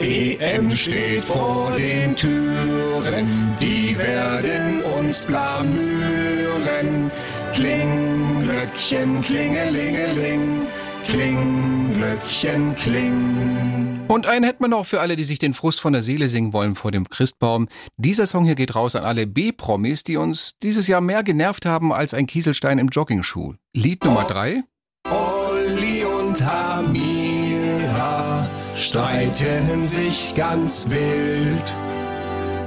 [0.01, 7.09] EM steht vor den Türen, die werden uns blamüren.
[7.53, 10.67] Kling, Glöckchen, klingelingeling, kling,
[11.07, 13.99] Glöckchen, kling.
[14.07, 16.53] Und einen hätten wir noch für alle, die sich den Frust von der Seele singen
[16.53, 17.67] wollen vor dem Christbaum.
[17.97, 21.93] Dieser Song hier geht raus an alle B-Promis, die uns dieses Jahr mehr genervt haben
[21.93, 23.53] als ein Kieselstein im Joggingschuh.
[23.73, 24.63] Lied Nummer drei.
[25.09, 31.73] Olli und Hamira streiten sich ganz wild,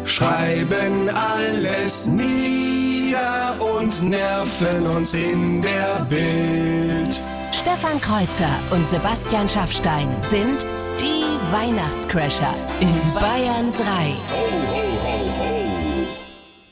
[0.06, 7.20] schreiben alles nieder und nerven uns in der Bild.
[7.52, 10.64] Stefan Kreuzer und Sebastian Schaffstein sind
[11.00, 14.14] die Weihnachtscrasher in Bayern 3.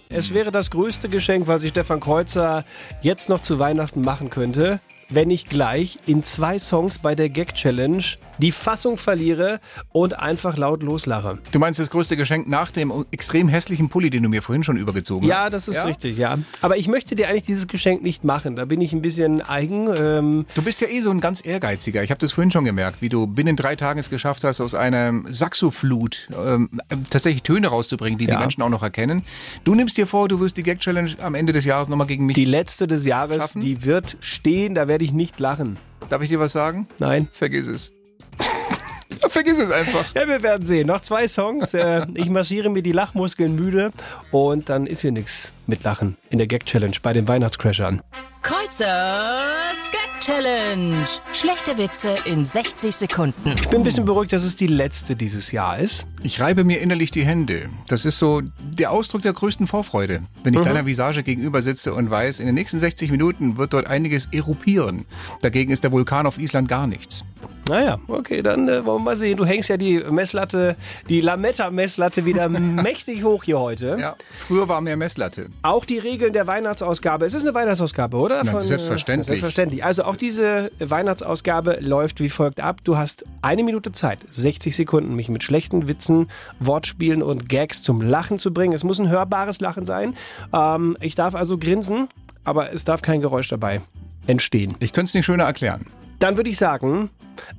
[0.09, 2.65] Es wäre das größte Geschenk, was ich Stefan Kreuzer
[3.03, 4.81] jetzt noch zu Weihnachten machen könnte,
[5.11, 8.03] wenn ich gleich in zwei Songs bei der Gag Challenge
[8.39, 9.59] die Fassung verliere
[9.91, 11.39] und einfach laut loslache.
[11.51, 14.77] Du meinst das größte Geschenk nach dem extrem hässlichen Pulli, den du mir vorhin schon
[14.77, 15.29] übergezogen hast?
[15.45, 16.39] Ja, das ist richtig, ja.
[16.61, 18.55] Aber ich möchte dir eigentlich dieses Geschenk nicht machen.
[18.57, 19.89] Da bin ich ein bisschen eigen.
[19.97, 22.03] Ähm, Du bist ja eh so ein ganz ehrgeiziger.
[22.03, 24.75] Ich habe das vorhin schon gemerkt, wie du binnen drei Tagen es geschafft hast, aus
[24.75, 26.69] einer Saxoflut ähm,
[27.11, 28.35] tatsächlich Töne rauszubringen, die Ja.
[28.35, 29.23] die Menschen auch noch erkennen.
[29.65, 32.35] Du nimmst dir vor, du wirst die Gag-Challenge am Ende des Jahres nochmal gegen mich.
[32.35, 33.63] die letzte des Jahres, Schaffen?
[33.63, 35.77] die wird stehen, da werde ich nicht lachen.
[36.09, 36.87] Darf ich dir was sagen?
[36.99, 37.29] Nein.
[37.33, 37.93] Vergiss es.
[39.29, 40.15] Vergiss es einfach.
[40.15, 40.87] Ja, wir werden sehen.
[40.87, 41.75] Noch zwei Songs.
[41.75, 43.93] Äh, ich massiere mir die Lachmuskeln müde
[44.31, 48.03] und dann ist hier nichts mit Lachen in der Gag Challenge bei den Weihnachtscrashern.
[48.43, 50.97] Kreuzers Gag Challenge.
[51.33, 53.55] Schlechte Witze in 60 Sekunden.
[53.57, 56.07] Ich bin ein bisschen beruhigt, dass es die letzte dieses Jahr ist.
[56.23, 57.69] Ich reibe mir innerlich die Hände.
[57.89, 62.11] Das ist so der Ausdruck der größten Vorfreude, wenn ich deiner Visage gegenüber sitze und
[62.11, 65.05] weiß, in den nächsten 60 Minuten wird dort einiges erupieren.
[65.43, 67.25] Dagegen ist der Vulkan auf Island gar nichts.
[67.69, 69.37] Naja, okay, dann äh, wollen wir mal sehen.
[69.37, 70.77] Du hängst ja die Messlatte,
[71.09, 73.97] die Lametta-Messlatte wieder mächtig hoch hier heute.
[74.01, 75.49] Ja, früher war mehr Messlatte.
[75.63, 77.27] Auch die Regeln der Weihnachtsausgabe.
[77.27, 78.45] Es ist eine Weihnachtsausgabe, oder?
[78.45, 79.27] Von, äh, selbstverständlich.
[79.27, 79.85] Selbstverständlich.
[79.85, 82.81] Also auch diese Weihnachtsausgabe läuft wie folgt ab.
[82.85, 86.29] Du hast eine Minute Zeit, 60 Sekunden, mich mit schlechten Witzen,
[86.61, 88.73] Wortspielen und Gags zum Lachen zu bringen.
[88.73, 90.15] Es muss ein hörbares Lachen sein.
[90.55, 92.09] Ähm, ich darf also grinsen,
[92.45, 93.83] aber es darf kein Geräusch dabei
[94.27, 94.75] entstehen.
[94.79, 95.85] Ich könnte es nicht schöner erklären.
[96.19, 97.11] Dann würde ich sagen,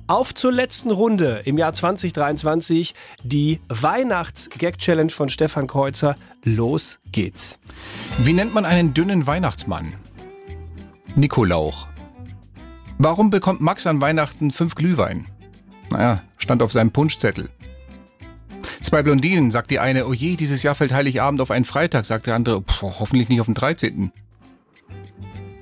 [0.06, 6.16] auf zur letzten Runde im Jahr 2023, die Weihnachts-Gag-Challenge von Stefan Kreuzer.
[6.44, 7.58] Los geht's.
[8.18, 9.94] Wie nennt man einen dünnen Weihnachtsmann?
[11.14, 11.88] Nikolauch.
[12.98, 15.26] Warum bekommt Max an Weihnachten fünf Glühwein?
[15.90, 17.50] Naja, stand auf seinem Punschzettel.
[18.80, 22.26] Zwei Blondinen, sagt die eine, oh je, dieses Jahr fällt Heiligabend auf einen Freitag, sagt
[22.26, 24.12] der andere, "Pff, hoffentlich nicht auf den 13.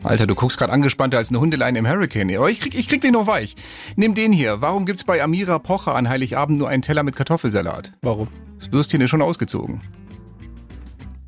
[0.04, 2.36] Alter, du guckst gerade angespannter als eine Hundeleine im Hurricane.
[2.36, 3.56] Aber ich krieg, ich krieg den noch weich.
[3.96, 4.60] Nimm den hier.
[4.60, 7.92] Warum gibt's bei Amira Pocher an Heiligabend nur einen Teller mit Kartoffelsalat?
[8.02, 8.28] Warum?
[8.60, 9.80] Das Würstchen ist schon ausgezogen.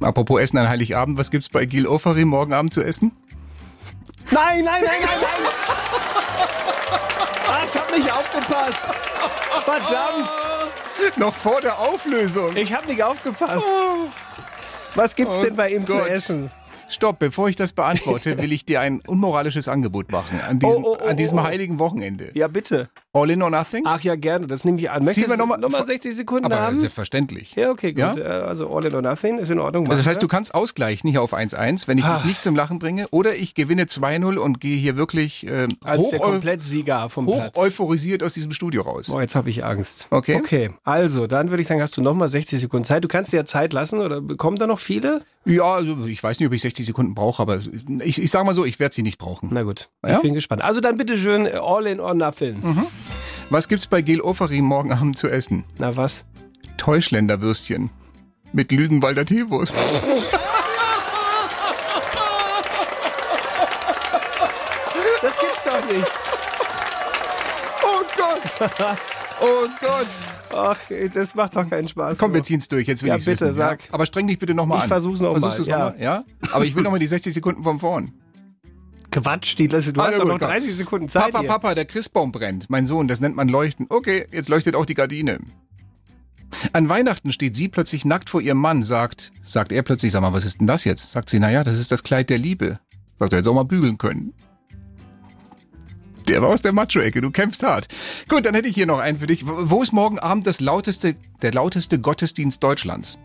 [0.00, 3.12] Apropos Essen an Heiligabend, was gibt's bei Gil Ofari morgen Abend zu essen?
[4.30, 5.52] Nein, nein, nein, nein, nein!
[7.48, 8.88] Ah, ich hab nicht aufgepasst.
[9.64, 10.28] Verdammt!
[11.16, 12.56] Noch vor der Auflösung.
[12.56, 13.66] Ich hab nicht aufgepasst.
[14.94, 16.04] Was gibt's Oh denn bei ihm Gott.
[16.04, 16.50] zu essen?
[16.90, 20.92] Stopp, bevor ich das beantworte, will ich dir ein unmoralisches Angebot machen an diesem, Oh,
[20.92, 21.42] oh, oh, an diesem oh.
[21.44, 22.30] heiligen Wochenende.
[22.34, 22.90] Ja, bitte.
[23.12, 23.82] All in or nothing?
[23.86, 24.98] Ach ja, gerne, das nehme ich an.
[24.98, 26.78] Ziehen Möchtest wir du noch mal- noch mal 60 Sekunden Aber haben?
[26.78, 27.56] selbstverständlich.
[27.56, 27.98] Ja, okay, gut.
[27.98, 28.16] Ja?
[28.16, 29.86] Äh, Also all in or nothing ist in Ordnung.
[29.88, 32.18] Also das heißt, du kannst ausgleichen hier auf 1-1, wenn ich Ah.
[32.18, 36.00] dich nicht zum Lachen bringe, oder ich gewinne 2-0 und gehe hier wirklich äh, als
[36.02, 37.58] hoch, der Komplettsieger vom hoch Platz.
[37.58, 39.08] euphorisiert aus diesem Studio raus.
[39.08, 40.06] Boah, jetzt habe ich Angst.
[40.10, 40.36] Okay.
[40.36, 43.02] Okay, also dann würde ich sagen, hast du nochmal 60 Sekunden Zeit.
[43.02, 45.22] Du kannst dir ja Zeit lassen oder bekommen da noch viele?
[45.46, 47.60] Ja, also ich weiß nicht, ob ich 60 Sekunden brauche, aber
[48.04, 49.48] ich, ich sage mal so, ich werde sie nicht brauchen.
[49.52, 50.16] Na gut, Ja?
[50.16, 50.62] ich bin gespannt.
[50.62, 52.62] Also dann bitte schön all in or nothing.
[53.50, 55.64] Was gibt's bei Gil Ofari morgen Abend zu essen?
[55.78, 56.24] Na was?
[56.76, 57.90] Täuschländerwürstchen
[58.52, 59.76] mit Lügenwalder Teewurst.
[65.22, 66.10] Das gibt's doch nicht.
[67.82, 68.70] Oh Gott!
[69.42, 70.06] Oh Gott!
[70.52, 70.78] Ach,
[71.14, 72.18] das macht doch keinen Spaß.
[72.18, 72.86] Komm, wir ziehen's durch.
[72.88, 73.82] Jetzt will Ja, ich's bitte, wissen, sag.
[73.82, 73.88] Ja?
[73.92, 74.88] Aber streng dich bitte nochmal Ich an.
[74.88, 75.94] versuch's noch mal, Versuchst du's ja.
[75.98, 76.24] Ja?
[76.52, 78.12] Aber ich will nochmal die 60 Sekunden von vorn.
[79.10, 80.50] Quatsch, die Lasse, du hast Also doch noch gut, komm.
[80.50, 81.48] 30 Sekunden Zeit Papa, hier.
[81.48, 82.70] Papa, der Christbaum brennt.
[82.70, 83.86] Mein Sohn, das nennt man Leuchten.
[83.88, 85.40] Okay, jetzt leuchtet auch die Gardine.
[86.72, 90.32] An Weihnachten steht sie plötzlich nackt vor ihrem Mann, sagt, sagt er plötzlich, sag mal,
[90.32, 91.12] was ist denn das jetzt?
[91.12, 92.80] Sagt sie, naja, das ist das Kleid der Liebe.
[93.18, 94.32] Sagt er, jetzt auch mal bügeln können.
[96.28, 97.88] Der war aus der Macho-Ecke, du kämpfst hart.
[98.28, 99.46] Gut, dann hätte ich hier noch einen für dich.
[99.46, 103.18] Wo wo ist morgen Abend das lauteste, der lauteste Gottesdienst Deutschlands?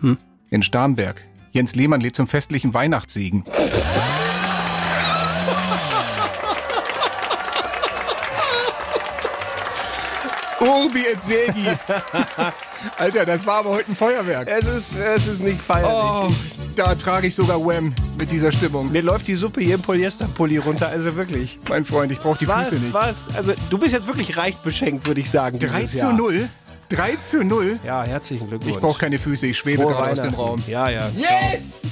[0.00, 0.18] Hm?
[0.50, 1.22] In Starnberg.
[1.52, 3.44] Jens Lehmann lädt zum festlichen Weihnachtssegen.
[10.60, 11.66] Urbi et Segi.
[12.98, 14.48] Alter, das war aber heute ein Feuerwerk.
[14.48, 15.92] Es ist, es ist nicht feierlich.
[15.92, 16.28] Oh,
[16.76, 18.90] da trage ich sogar Wham mit dieser Stimmung.
[18.90, 21.58] Mir läuft die Suppe hier im Polyesterpulli runter, also wirklich.
[21.68, 22.94] Mein Freund, ich brauche die Was, Füße nicht.
[22.94, 23.26] was?
[23.36, 25.58] Also du bist jetzt wirklich reich beschenkt, würde ich sagen.
[25.58, 26.12] 3 dieses zu Jahr.
[26.12, 26.48] 0?
[26.90, 27.78] 3 zu 0?
[27.84, 28.74] Ja, herzlichen Glückwunsch.
[28.74, 30.34] Ich brauche keine Füße, ich schwebe Frohe gerade aus dem.
[30.34, 30.62] Raum.
[30.66, 31.08] Ja, ja.
[31.16, 31.82] Yes!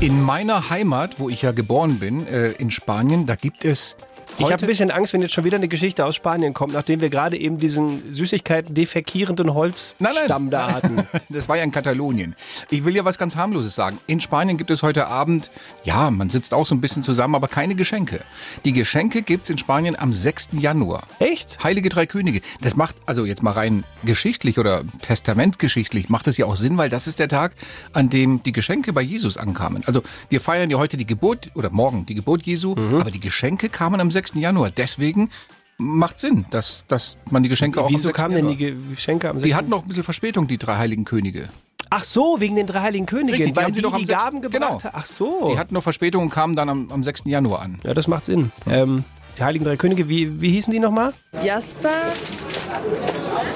[0.00, 3.96] In meiner Heimat, wo ich ja geboren bin, äh, in Spanien, da gibt es.
[4.40, 7.00] Ich habe ein bisschen Angst, wenn jetzt schon wieder eine Geschichte aus Spanien kommt, nachdem
[7.00, 11.06] wir gerade eben diesen Süßigkeiten defekierenden Holzstamm da hatten.
[11.28, 12.34] Das war ja in Katalonien.
[12.70, 13.98] Ich will ja was ganz harmloses sagen.
[14.06, 15.50] In Spanien gibt es heute Abend,
[15.84, 18.20] ja, man sitzt auch so ein bisschen zusammen, aber keine Geschenke.
[18.64, 20.48] Die Geschenke gibt's in Spanien am 6.
[20.52, 21.02] Januar.
[21.20, 21.62] Echt?
[21.62, 22.40] Heilige Drei Könige.
[22.62, 26.88] Das macht, also jetzt mal rein geschichtlich oder testamentgeschichtlich, macht es ja auch Sinn, weil
[26.88, 27.52] das ist der Tag,
[27.92, 29.84] an dem die Geschenke bei Jesus ankamen.
[29.86, 32.96] Also wir feiern ja heute die Geburt, oder morgen die Geburt Jesu, Mhm.
[33.00, 34.29] aber die Geschenke kamen am 6.
[34.38, 34.70] Januar.
[34.70, 35.30] Deswegen
[35.78, 38.16] macht Sinn, dass, dass man die Geschenke auch am Wieso 6.
[38.18, 39.48] kamen denn die Ge- Geschenke am 6.
[39.48, 41.48] Die hatten noch ein bisschen Verspätung, die drei heiligen Könige.
[41.88, 44.00] Ach so, wegen den drei heiligen Königen, Richtig, die weil haben sie die doch am
[44.00, 44.18] die 6.
[44.24, 44.82] Gaben gebracht Genau.
[44.84, 44.90] haben.
[44.92, 45.50] Ach so.
[45.52, 47.22] Die hatten noch Verspätung und kamen dann am, am 6.
[47.24, 47.80] Januar an.
[47.82, 48.52] Ja, das macht Sinn.
[48.68, 49.04] Ähm,
[49.38, 51.14] die heiligen drei Könige, wie, wie hießen die nochmal?
[51.42, 51.88] Jasper,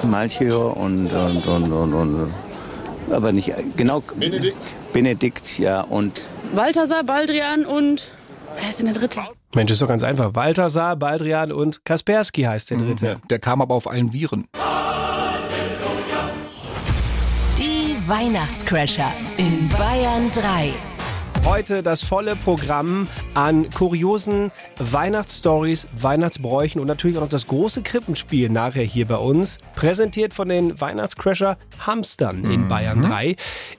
[0.04, 2.32] Malchior und, und, und, und, und
[3.10, 4.00] aber nicht genau.
[4.16, 4.56] Benedikt.
[4.92, 6.22] Benedikt, ja, und
[6.54, 8.10] Balthasar, Baldrian und
[8.58, 9.20] wer ist denn der dritte?
[9.54, 10.32] Mensch, ist doch ganz einfach.
[10.32, 13.06] Balthasar, Baldrian und Kaspersky heißt der dritte.
[13.06, 14.48] Ja, der kam aber auf allen Viren.
[17.58, 20.74] Die Weihnachtscrasher in Bayern 3.
[21.44, 28.48] Heute das volle Programm an kuriosen Weihnachtsstories, Weihnachtsbräuchen und natürlich auch noch das große Krippenspiel
[28.48, 29.58] nachher hier bei uns.
[29.76, 33.36] Präsentiert von den Weihnachtscrasher Hamstern in Bayern 3.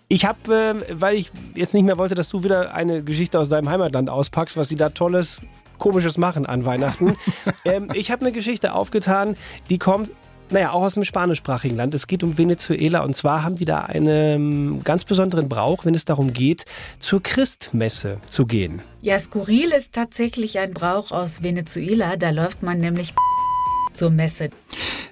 [0.09, 3.49] Ich habe, äh, weil ich jetzt nicht mehr wollte, dass du wieder eine Geschichte aus
[3.49, 5.41] deinem Heimatland auspackst, was sie da tolles,
[5.77, 7.15] komisches machen an Weihnachten.
[7.65, 9.35] ähm, ich habe eine Geschichte aufgetan,
[9.69, 10.09] die kommt
[10.49, 11.95] naja, auch aus dem spanischsprachigen Land.
[11.95, 16.05] Es geht um Venezuela und zwar haben die da einen ganz besonderen Brauch, wenn es
[16.05, 16.65] darum geht,
[16.99, 18.81] zur Christmesse zu gehen.
[19.01, 22.15] Ja, skurril ist tatsächlich ein Brauch aus Venezuela.
[22.15, 23.13] Da läuft man nämlich
[23.93, 24.49] zur Messe.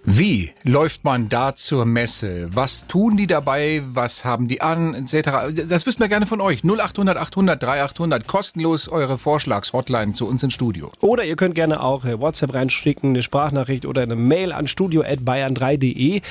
[0.06, 2.50] Wie läuft man da zur Messe?
[2.52, 3.84] Was tun die dabei?
[3.94, 4.94] Was haben die an?
[4.96, 5.30] Etc.
[5.70, 6.62] Das wüssten wir gerne von euch.
[6.66, 8.28] 0800 800 3800.
[8.28, 10.92] Kostenlos eure Vorschlagshotline zu uns ins Studio.
[11.00, 16.22] Oder ihr könnt gerne auch äh, WhatsApp reinschicken, eine Sprachnachricht oder eine Mail an studio.bayern3.de.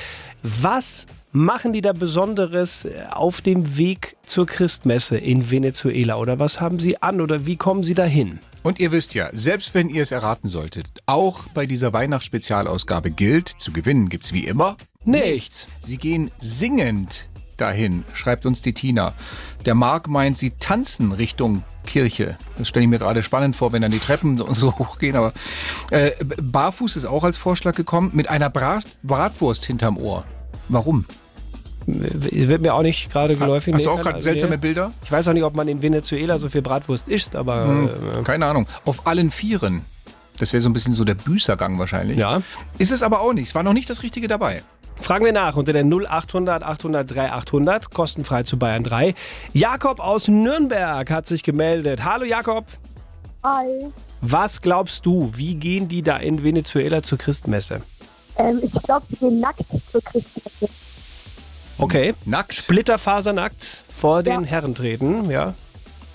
[0.43, 6.17] Was machen die da Besonderes äh, auf dem Weg zur Christmesse in Venezuela?
[6.17, 8.39] Oder was haben sie an oder wie kommen sie dahin?
[8.63, 13.49] Und ihr wisst ja, selbst wenn ihr es erraten solltet, auch bei dieser Weihnachtsspezialausgabe gilt,
[13.49, 15.67] zu gewinnen gibt's wie immer nichts.
[15.81, 19.13] Sie gehen singend dahin, schreibt uns die Tina.
[19.65, 22.37] Der Marc meint, sie tanzen Richtung Kirche.
[22.57, 25.15] Das stelle ich mir gerade spannend vor, wenn dann die Treppen so hochgehen.
[25.15, 25.33] Aber
[25.91, 30.25] äh, barfuß ist auch als Vorschlag gekommen, mit einer Brat Bratwurst hinterm Ohr.
[30.69, 31.05] Warum?
[31.85, 33.73] Wird mir auch nicht gerade geläufig.
[33.73, 34.61] Hast du auch gerade also, seltsame nee.
[34.61, 34.91] Bilder?
[35.03, 38.23] Ich weiß auch nicht, ob man in Venezuela so viel Bratwurst isst, aber Hm, äh,
[38.23, 38.67] keine Ahnung.
[38.85, 39.81] Auf allen Vieren.
[40.39, 42.17] Das wäre so ein bisschen so der Büßergang wahrscheinlich.
[42.17, 42.41] Ja.
[42.77, 43.49] Ist es aber auch nicht.
[43.49, 44.63] Es war noch nicht das Richtige dabei.
[44.99, 49.15] Fragen wir nach unter der 0800 800 3800, kostenfrei zu Bayern 3.
[49.53, 52.03] Jakob aus Nürnberg hat sich gemeldet.
[52.03, 52.65] Hallo Jakob.
[53.43, 53.91] Hi.
[54.21, 57.81] Was glaubst du, wie gehen die da in Venezuela zur Christmesse?
[58.37, 60.69] Ähm, ich glaube, sie gehen nackt zur Christmesse.
[61.77, 62.13] Okay.
[62.25, 62.53] Nackt?
[62.53, 65.53] Splitterfasernackt vor den Herren treten, ja.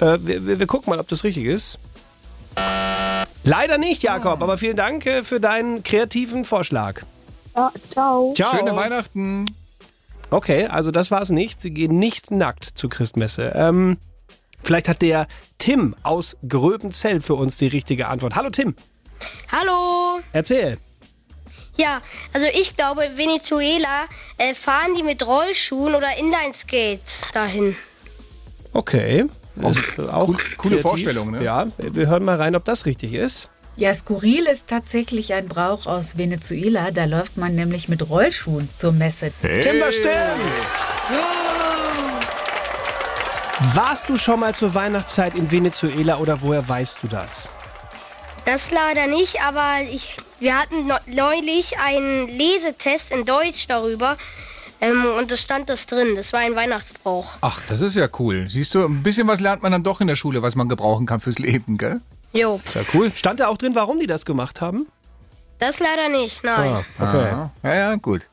[0.00, 1.78] Äh, wir, wir, gucken mal, ob das richtig ist.
[3.44, 7.02] Leider nicht, Jakob, aber vielen Dank äh, für deinen kreativen Vorschlag.
[7.56, 8.34] Ja, ciao.
[8.34, 8.56] Ciao.
[8.56, 9.46] Schöne Weihnachten.
[10.30, 11.60] Okay, also das war es nicht.
[11.60, 13.52] Sie gehen nicht nackt zur Christmesse.
[13.54, 13.96] Ähm,
[14.62, 15.26] vielleicht hat der
[15.58, 18.36] Tim aus Gröbenzell für uns die richtige Antwort.
[18.36, 18.74] Hallo Tim,
[19.50, 20.20] Hallo.
[20.32, 20.78] erzähl.
[21.78, 27.76] Ja, also ich glaube, Venezuela äh, fahren die mit Rollschuhen oder Inline-Skates dahin.
[28.72, 29.26] Okay.
[29.62, 30.80] Ist auch cool- coole.
[30.80, 31.42] Vorstellung, ne?
[31.42, 33.48] Ja, wir hören mal rein, ob das richtig ist.
[33.76, 36.90] Ja, skurril ist tatsächlich ein Brauch aus Venezuela.
[36.90, 39.30] Da läuft man nämlich mit Rollschuhen zur Messe.
[39.42, 40.12] Tim, das stimmt.
[43.74, 47.50] Warst du schon mal zur Weihnachtszeit in Venezuela oder woher weißt du das?
[48.44, 54.16] Das leider nicht, aber ich, wir hatten neu- neulich einen Lesetest in Deutsch darüber
[54.80, 56.14] ähm, und es stand das drin.
[56.16, 57.34] Das war ein Weihnachtsbrauch.
[57.40, 58.46] Ach, das ist ja cool.
[58.48, 61.06] Siehst du, ein bisschen was lernt man dann doch in der Schule, was man gebrauchen
[61.06, 62.00] kann fürs Leben, gell?
[62.32, 63.10] Jo, Ja, cool.
[63.14, 64.86] Stand da auch drin, warum die das gemacht haben?
[65.58, 66.84] Das leider nicht, nein.
[66.98, 67.28] okay.
[67.30, 67.50] Aha.
[67.62, 68.26] Ja, ja, gut.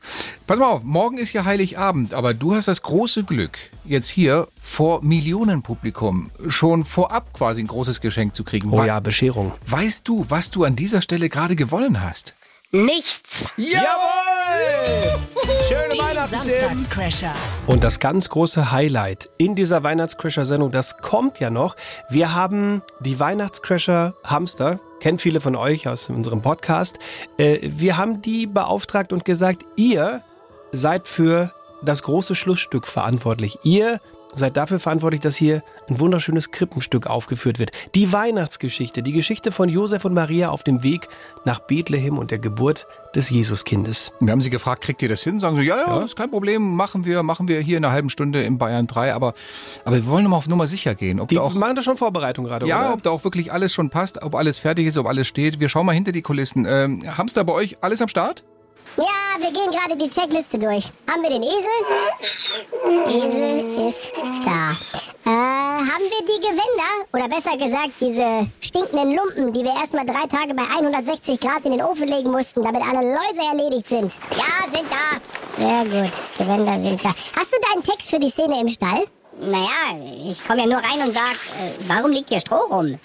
[0.46, 4.48] Pass mal auf, morgen ist ja Heiligabend, aber du hast das große Glück, jetzt hier
[4.62, 8.70] vor Millionenpublikum schon vorab quasi ein großes Geschenk zu kriegen.
[8.72, 9.52] Oh ja, Bescherung.
[9.66, 12.34] Weißt du, was du an dieser Stelle gerade gewonnen hast?
[12.72, 13.52] Nichts.
[13.56, 15.20] Jawohl!
[15.68, 16.50] Schöne Die Weihnachten, Tim.
[16.50, 17.32] Samstagscrasher.
[17.68, 21.76] Und das ganz große Highlight in dieser Weihnachtscrasher-Sendung, das kommt ja noch.
[22.10, 26.98] Wir haben die Weihnachtscrasher Hamster, kennt viele von euch aus unserem Podcast.
[27.38, 30.22] Äh, wir haben die beauftragt und gesagt, ihr
[30.72, 33.58] seid für das große Schlussstück verantwortlich.
[33.62, 34.00] Ihr
[34.36, 37.70] seid dafür verantwortlich, dass hier ein wunderschönes Krippenstück aufgeführt wird.
[37.94, 41.08] Die Weihnachtsgeschichte, die Geschichte von Josef und Maria auf dem Weg
[41.44, 44.12] nach Bethlehem und der Geburt des Jesuskindes.
[44.20, 45.40] Wir haben sie gefragt, kriegt ihr das hin?
[45.40, 48.10] Sagen sie, ja, ja, ist kein Problem, machen wir, machen wir hier in einer halben
[48.10, 49.32] Stunde in Bayern 3, aber,
[49.84, 51.18] aber wir wollen nochmal auf Nummer sicher gehen.
[51.18, 52.94] Ob Die da auch, machen da schon Vorbereitung gerade, ja, oder?
[52.94, 55.60] ob da auch wirklich alles schon passt, ob alles fertig ist, ob alles steht.
[55.60, 56.66] Wir schauen mal hinter die Kulissen.
[56.68, 58.44] Ähm, Hamster bei euch alles am Start?
[58.96, 60.90] Ja, wir gehen gerade die Checkliste durch.
[61.08, 61.70] Haben wir den Esel?
[63.06, 64.12] Esel ist
[64.44, 64.72] da.
[65.24, 67.04] Äh, haben wir die Gewänder?
[67.12, 71.72] Oder besser gesagt, diese stinkenden Lumpen, die wir erstmal drei Tage bei 160 Grad in
[71.72, 74.12] den Ofen legen mussten, damit alle Läuse erledigt sind?
[74.30, 75.18] Ja, sind da.
[75.58, 77.10] Sehr gut, Gewänder sind da.
[77.38, 79.06] Hast du deinen Text für die Szene im Stall?
[79.38, 82.98] Naja, ich komme ja nur rein und sag, äh, warum liegt hier Stroh rum?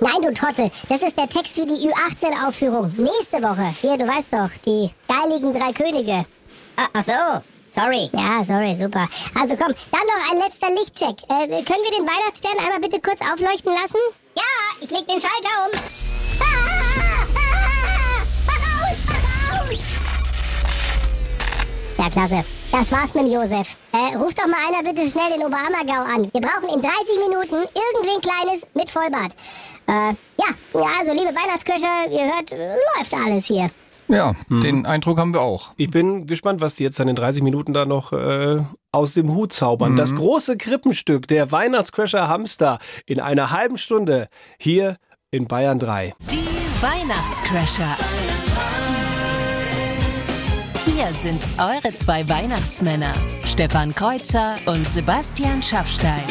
[0.00, 2.92] Nein, du Trottel, das ist der Text für die Ü18-Aufführung.
[2.96, 3.72] Nächste Woche.
[3.80, 6.24] Hier, du weißt doch, die geiligen drei Könige.
[6.76, 7.12] Ah, ach so,
[7.66, 8.10] sorry.
[8.12, 9.06] Ja, sorry, super.
[9.40, 11.22] Also komm, dann noch ein letzter Lichtcheck.
[11.28, 14.00] Äh, können wir den Weihnachtsstern einmal bitte kurz aufleuchten lassen?
[14.36, 14.42] Ja,
[14.80, 15.80] ich leg den Schalter um.
[21.96, 22.44] Ja, klasse.
[22.76, 23.76] Das war's mit dem Josef.
[23.92, 26.28] Äh, ruf doch mal einer bitte schnell den Oberammergau an.
[26.32, 29.32] Wir brauchen in 30 Minuten irgendwen Kleines mit Vollbart.
[29.86, 30.10] Äh,
[30.40, 33.70] ja, ja, also liebe Weihnachtsköcher, ihr hört, läuft alles hier.
[34.08, 35.72] Ja, den Eindruck haben wir auch.
[35.76, 38.58] Ich bin gespannt, was die jetzt dann in 30 Minuten da noch äh,
[38.90, 39.94] aus dem Hut zaubern.
[39.94, 44.96] Das große Krippenstück, der Weihnachtscrasher Hamster, in einer halben Stunde hier
[45.30, 46.12] in Bayern 3.
[46.28, 46.44] Die
[46.82, 47.96] Weihnachtscrasher.
[50.94, 56.22] Hier sind eure zwei Weihnachtsmänner, Stefan Kreuzer und Sebastian Schaffstein.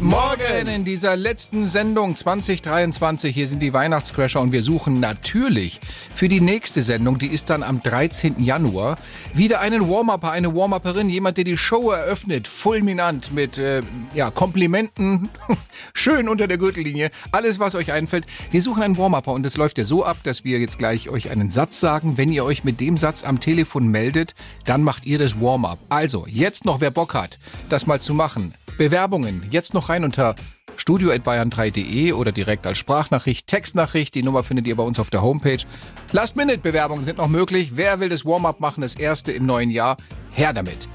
[0.00, 3.34] Morgen in dieser letzten Sendung 2023.
[3.34, 5.80] Hier sind die Weihnachtscrasher und wir suchen natürlich
[6.14, 8.42] für die nächste Sendung, die ist dann am 13.
[8.42, 8.98] Januar,
[9.32, 13.82] wieder einen Warm-Upper, eine Warm-Upperin, jemand, der die Show eröffnet, fulminant mit äh,
[14.14, 15.30] ja, Komplimenten,
[15.94, 18.26] schön unter der Gürtellinie, alles, was euch einfällt.
[18.50, 21.30] Wir suchen einen Warm-Upper und es läuft ja so ab, dass wir jetzt gleich euch
[21.30, 22.18] einen Satz sagen.
[22.18, 25.78] Wenn ihr euch mit dem Satz am Telefon meldet, dann macht ihr das Warm-Up.
[25.88, 27.38] Also, jetzt noch, wer Bock hat,
[27.68, 28.54] das mal zu machen.
[28.76, 30.34] Bewerbungen jetzt noch rein unter
[30.76, 34.14] studio.bayern3.de oder direkt als Sprachnachricht, Textnachricht.
[34.14, 35.58] Die Nummer findet ihr bei uns auf der Homepage.
[36.12, 37.72] Last-Minute-Bewerbungen sind noch möglich.
[37.74, 39.96] Wer will das Warm-up machen, das erste im neuen Jahr?
[40.32, 40.88] Her damit.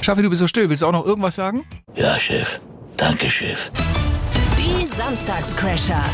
[0.00, 0.68] Schaffi, du bist so still.
[0.68, 1.64] Willst du auch noch irgendwas sagen?
[1.94, 2.60] Ja, Chef.
[2.96, 3.70] Danke, Chef.
[4.58, 6.04] Die Samstagscrasher.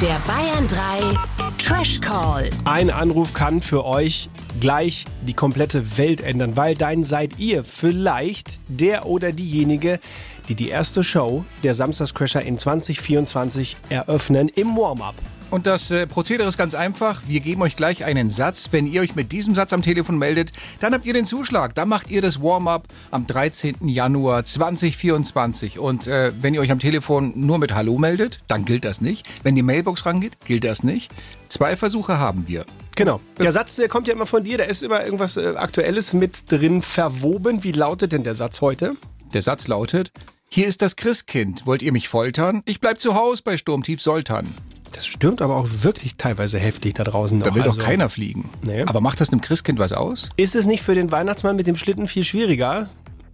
[0.00, 1.18] Der Bayern 3
[1.58, 2.50] Trash Call.
[2.64, 4.28] Ein Anruf kann für euch
[4.60, 10.00] gleich die komplette Welt ändern, weil dann seid ihr vielleicht der oder diejenige,
[10.48, 15.14] die die erste Show der Samstagscrasher in 2024 eröffnen im Warm-Up.
[15.50, 17.22] Und das äh, Prozedere ist ganz einfach.
[17.28, 18.70] Wir geben euch gleich einen Satz.
[18.72, 21.76] Wenn ihr euch mit diesem Satz am Telefon meldet, dann habt ihr den Zuschlag.
[21.76, 23.86] Dann macht ihr das Warm-up am 13.
[23.86, 25.78] Januar 2024.
[25.78, 29.28] Und äh, wenn ihr euch am Telefon nur mit Hallo meldet, dann gilt das nicht.
[29.44, 31.12] Wenn die Mailbox rangeht, gilt das nicht.
[31.54, 32.64] Zwei Versuche haben wir.
[32.96, 33.20] Genau.
[33.38, 34.58] Der Satz, der kommt ja immer von dir.
[34.58, 37.62] Da ist immer irgendwas äh, Aktuelles mit drin verwoben.
[37.62, 38.96] Wie lautet denn der Satz heute?
[39.32, 40.10] Der Satz lautet,
[40.50, 41.64] hier ist das Christkind.
[41.64, 42.62] Wollt ihr mich foltern?
[42.64, 44.52] Ich bleib zu Haus bei Sturmtief Soltan.
[44.90, 47.38] Das stürmt aber auch wirklich teilweise heftig da draußen.
[47.38, 47.54] Da noch.
[47.54, 48.50] will Also, doch keiner fliegen.
[48.62, 48.82] Nee.
[48.82, 50.28] Aber macht das einem Christkind was aus?
[50.36, 52.88] Ist es nicht für den Weihnachtsmann mit dem Schlitten viel schwieriger,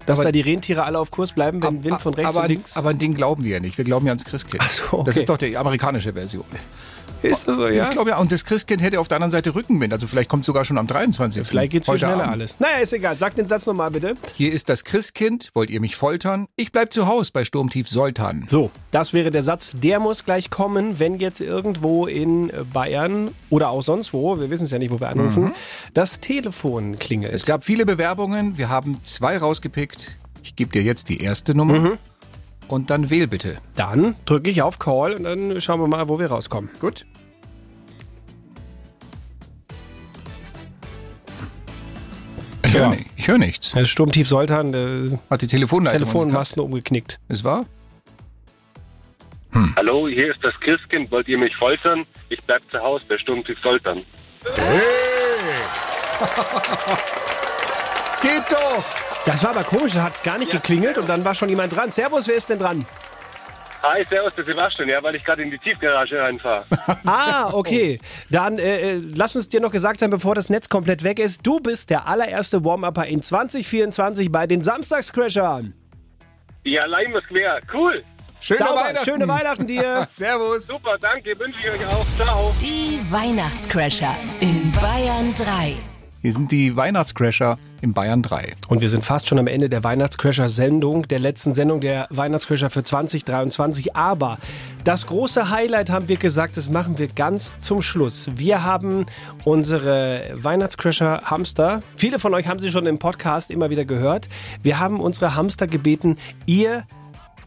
[0.04, 2.50] dass Aber- da die Rentiere alle auf Kurs bleiben, wenn Wind von rechts aber, und
[2.50, 2.76] links?
[2.76, 3.78] aber an den glauben wir ja nicht.
[3.78, 4.62] Wir glauben ja ans Christkind.
[4.62, 5.20] Ach so, Das okay.
[5.20, 6.44] ist doch die amerikanische Version.
[7.22, 7.85] Ist das so, ja?
[7.85, 8.18] Ich glaube ja.
[8.18, 9.92] Und das Christkind hätte auf der anderen Seite Rückenwind.
[9.92, 11.46] Also vielleicht kommt sogar schon am 23.
[11.46, 12.33] Vielleicht geht's viel Heute schneller Abend.
[12.33, 12.61] alles.
[12.61, 13.16] Naja, ist egal.
[13.16, 14.14] Sag den Satz nochmal bitte.
[14.35, 15.50] Hier ist das Christkind.
[15.54, 16.46] Wollt ihr mich foltern?
[16.56, 18.46] Ich bleib zu Haus bei Sturmtief Soltan.
[18.48, 19.72] So, das wäre der Satz.
[19.74, 24.64] Der muss gleich kommen, wenn jetzt irgendwo in Bayern oder auch sonst wo, wir wissen
[24.64, 25.52] es ja nicht, wo wir anrufen, Mhm.
[25.94, 27.33] das Telefon klingelt.
[27.33, 28.56] Es gab viele Bewerbungen.
[28.59, 30.12] Wir haben zwei rausgepickt.
[30.42, 31.78] Ich gebe dir jetzt die erste Nummer.
[31.78, 31.98] Mhm.
[32.70, 33.59] Und dann wähl bitte.
[33.74, 36.70] Dann drücke ich auf Call und dann schauen wir mal, wo wir rauskommen.
[36.78, 37.04] Gut.
[42.64, 42.88] Ich höre Ja.
[42.90, 43.06] nicht.
[43.16, 43.72] Ich hör nichts.
[43.72, 47.18] Das Sturmtief Soltan, der Hat die Telefonleitung Telefonmasten umgeknickt.
[47.26, 47.66] Es war?
[49.76, 51.11] Hallo, hier ist das Christkind.
[51.11, 52.06] Wollt ihr mich foltern?
[52.28, 54.04] Ich bleib zu Hause, der Sturmtief Soltan.
[58.22, 58.85] Geht doch!
[59.26, 61.74] Das war aber komisch, da hat es gar nicht geklingelt und dann war schon jemand
[61.76, 61.92] dran.
[61.92, 62.87] Servus, wer ist denn dran?
[63.83, 66.64] Hi, servus, der Sebastian, ja, weil ich gerade in die Tiefgarage reinfahre.
[67.06, 67.98] Ah, okay.
[68.28, 71.46] Dann äh, äh, lass uns dir noch gesagt sein, bevor das Netz komplett weg ist,
[71.46, 75.72] du bist der allererste Warm-Upper in 2024 bei den Samstagscrashern.
[76.64, 77.61] Ja, allein was quer.
[77.72, 78.04] Cool.
[78.40, 79.04] Schöne Sauber, Weihnachten.
[79.04, 80.06] Schöne Weihnachten dir.
[80.11, 80.66] Servus.
[80.66, 82.06] Super, danke, wünsche ich euch auch.
[82.16, 82.54] Ciao.
[82.61, 85.76] Die Weihnachtscrasher in Bayern 3.
[86.22, 88.52] Hier sind die Weihnachtscrasher in Bayern 3.
[88.68, 92.83] Und wir sind fast schon am Ende der Weihnachtscrasher-Sendung, der letzten Sendung der Weihnachtscrasher für
[92.83, 93.96] 2023.
[93.96, 94.37] Aber
[94.85, 98.30] das große Highlight haben wir gesagt, das machen wir ganz zum Schluss.
[98.37, 99.06] Wir haben
[99.44, 104.28] unsere Weihnachtscrasher-Hamster, viele von euch haben sie schon im Podcast immer wieder gehört.
[104.62, 106.85] Wir haben unsere Hamster gebeten, ihr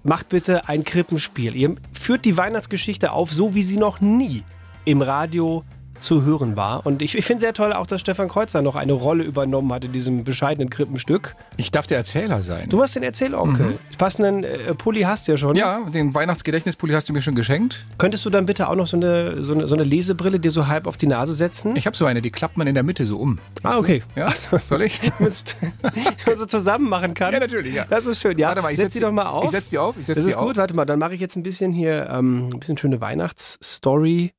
[0.02, 1.56] macht bitte ein Krippenspiel.
[1.56, 4.42] Ihr führt die Weihnachtsgeschichte auf, so wie sie noch nie
[4.84, 5.64] im Radio
[6.04, 6.86] zu hören war.
[6.86, 9.86] Und ich, ich finde sehr toll auch, dass Stefan Kreuzer noch eine Rolle übernommen hat
[9.86, 11.36] in diesem bescheidenen Krippenstück.
[11.58, 12.70] Ich darf der Erzähler sein.
[12.70, 13.78] Du hast den Erzählonkel.
[13.98, 15.56] Passenden äh, Pulli hast du ja schon.
[15.56, 17.84] Ja, den Weihnachtsgedächtnispulli hast du mir schon geschenkt.
[17.98, 20.68] Könntest du dann bitte auch noch so eine, so eine, so eine Lesebrille dir so
[20.68, 21.76] halb auf die Nase setzen?
[21.76, 23.40] Ich habe so eine, die klappt man in der Mitte so um.
[23.64, 24.04] ah, okay.
[24.16, 25.00] Ja, soll ich?
[26.36, 27.34] So zusammen machen kann.
[27.34, 27.86] Ja, natürlich, ja.
[27.90, 28.50] Das ist schön, ja.
[28.50, 29.46] Warte mal, ich setz setz die doch mal auf.
[29.46, 30.58] ich setz die auf, ich setz das ist gut, auf.
[30.58, 34.34] warte mal, dann mache ich jetzt ein bisschen hier, ähm, ein bisschen schöne Weihnachtsstory.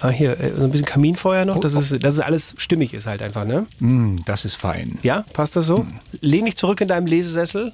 [0.00, 2.92] Ah, hier, äh, so ein bisschen Kaminfeuer noch, Oh, dass, es, dass es alles stimmig
[2.94, 3.66] ist halt einfach, ne?
[3.78, 4.98] Mm, das ist fein.
[5.02, 5.78] Ja, passt das so?
[5.78, 5.86] Hm.
[6.20, 7.72] Lehn dich zurück in deinem Lesesessel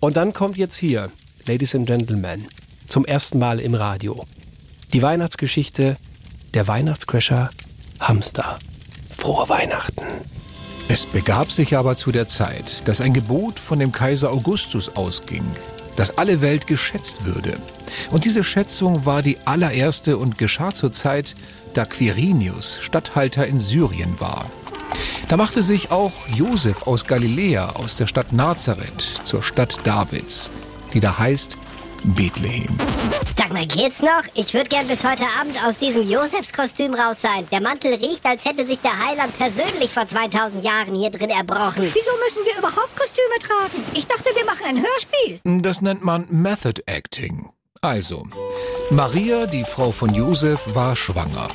[0.00, 1.10] und dann kommt jetzt hier,
[1.46, 2.46] Ladies and Gentlemen,
[2.88, 4.24] zum ersten Mal im Radio,
[4.92, 5.96] die Weihnachtsgeschichte
[6.54, 7.50] der Weihnachtscrasher
[8.00, 8.58] Hamster.
[9.10, 10.04] Frohe Weihnachten.
[10.88, 15.44] Es begab sich aber zu der Zeit, dass ein Gebot von dem Kaiser Augustus ausging,
[15.96, 17.54] dass alle Welt geschätzt würde.
[18.10, 21.34] Und diese Schätzung war die allererste und geschah zur Zeit,
[21.74, 24.46] da Quirinius Statthalter in Syrien war.
[25.28, 30.50] Da machte sich auch Josef aus Galiläa, aus der Stadt Nazareth, zur Stadt Davids,
[30.92, 31.56] die da heißt
[32.04, 32.76] Bethlehem.
[33.36, 34.24] Sag mal, geht's noch?
[34.34, 37.46] Ich würde gern bis heute Abend aus diesem Josefskostüm raus sein.
[37.50, 41.84] Der Mantel riecht, als hätte sich der Heiland persönlich vor 2000 Jahren hier drin erbrochen.
[41.92, 43.84] Wieso müssen wir überhaupt Kostüme tragen?
[43.94, 45.62] Ich dachte, wir machen ein Hörspiel.
[45.62, 47.50] Das nennt man Method Acting.
[47.84, 48.22] Also,
[48.90, 51.48] Maria, die Frau von Josef, war schwanger.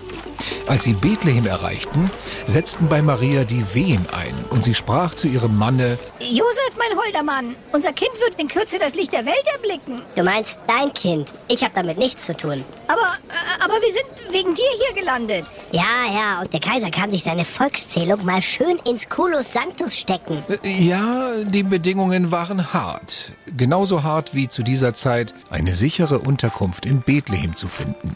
[0.68, 2.10] Als sie Bethlehem erreichten,
[2.46, 7.24] setzten bei Maria die Wehen ein und sie sprach zu ihrem Manne, Josef, mein holder
[7.24, 10.02] Mann, unser Kind wird in Kürze das Licht der Welt erblicken.
[10.16, 11.32] Du meinst dein Kind.
[11.48, 12.64] Ich habe damit nichts zu tun.
[12.88, 15.46] Aber, äh, aber wir sind wegen dir hier gelandet.
[15.72, 15.84] Ja,
[16.14, 20.44] ja, und der Kaiser kann sich seine Volkszählung mal schön ins Culus Sanctus stecken.
[20.64, 23.32] Äh, ja, die Bedingungen waren hart.
[23.56, 28.16] Genauso hart wie zu dieser Zeit eine sichere Unterkunft in Bethlehem zu finden.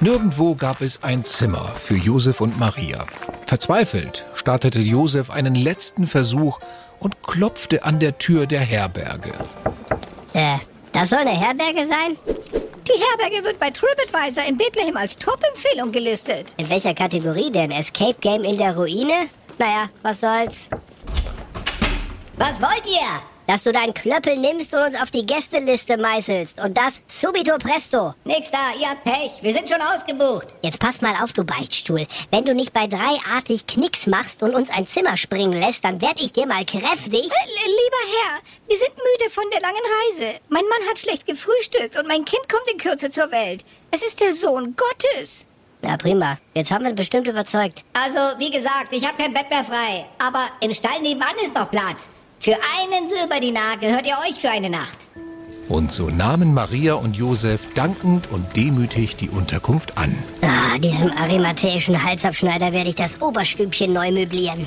[0.00, 3.06] Nirgendwo gab es ein Zimmer für Josef und Maria.
[3.46, 6.60] Verzweifelt startete Josef einen letzten Versuch
[6.98, 9.32] und klopfte an der Tür der Herberge.
[10.32, 10.58] Äh,
[10.92, 12.16] das soll eine Herberge sein?
[12.26, 16.52] Die Herberge wird bei TripAdvisor in Bethlehem als Top-Empfehlung gelistet.
[16.56, 17.70] In welcher Kategorie denn?
[17.70, 19.28] Escape Game in der Ruine?
[19.58, 20.68] Naja, was soll's.
[22.36, 23.22] Was wollt ihr?
[23.50, 26.60] Dass du deinen Klöppel nimmst und uns auf die Gästeliste meißelst.
[26.60, 28.14] Und das subito presto.
[28.22, 29.42] Nix da, ihr habt Pech.
[29.42, 30.46] Wir sind schon ausgebucht.
[30.62, 32.06] Jetzt pass mal auf, du Beichtstuhl.
[32.30, 36.20] Wenn du nicht bei dreiartig Knicks machst und uns ein Zimmer springen lässt, dann werd
[36.20, 37.24] ich dir mal kräftig.
[37.24, 38.38] Äh, lieber Herr,
[38.68, 40.38] wir sind müde von der langen Reise.
[40.48, 43.64] Mein Mann hat schlecht gefrühstückt und mein Kind kommt in Kürze zur Welt.
[43.90, 45.48] Es ist der Sohn Gottes.
[45.82, 46.38] Na prima.
[46.54, 47.82] Jetzt haben wir ihn bestimmt überzeugt.
[47.94, 50.06] Also, wie gesagt, ich habe kein Bett mehr frei.
[50.24, 52.10] Aber im Stall nebenan ist noch Platz.
[52.42, 54.96] Für einen Silberdinar gehört ihr euch für eine Nacht.
[55.68, 60.16] Und so nahmen Maria und Josef dankend und demütig die Unterkunft an.
[60.40, 64.66] Ah, diesem arimatheischen Halsabschneider werde ich das Oberstübchen neu möblieren.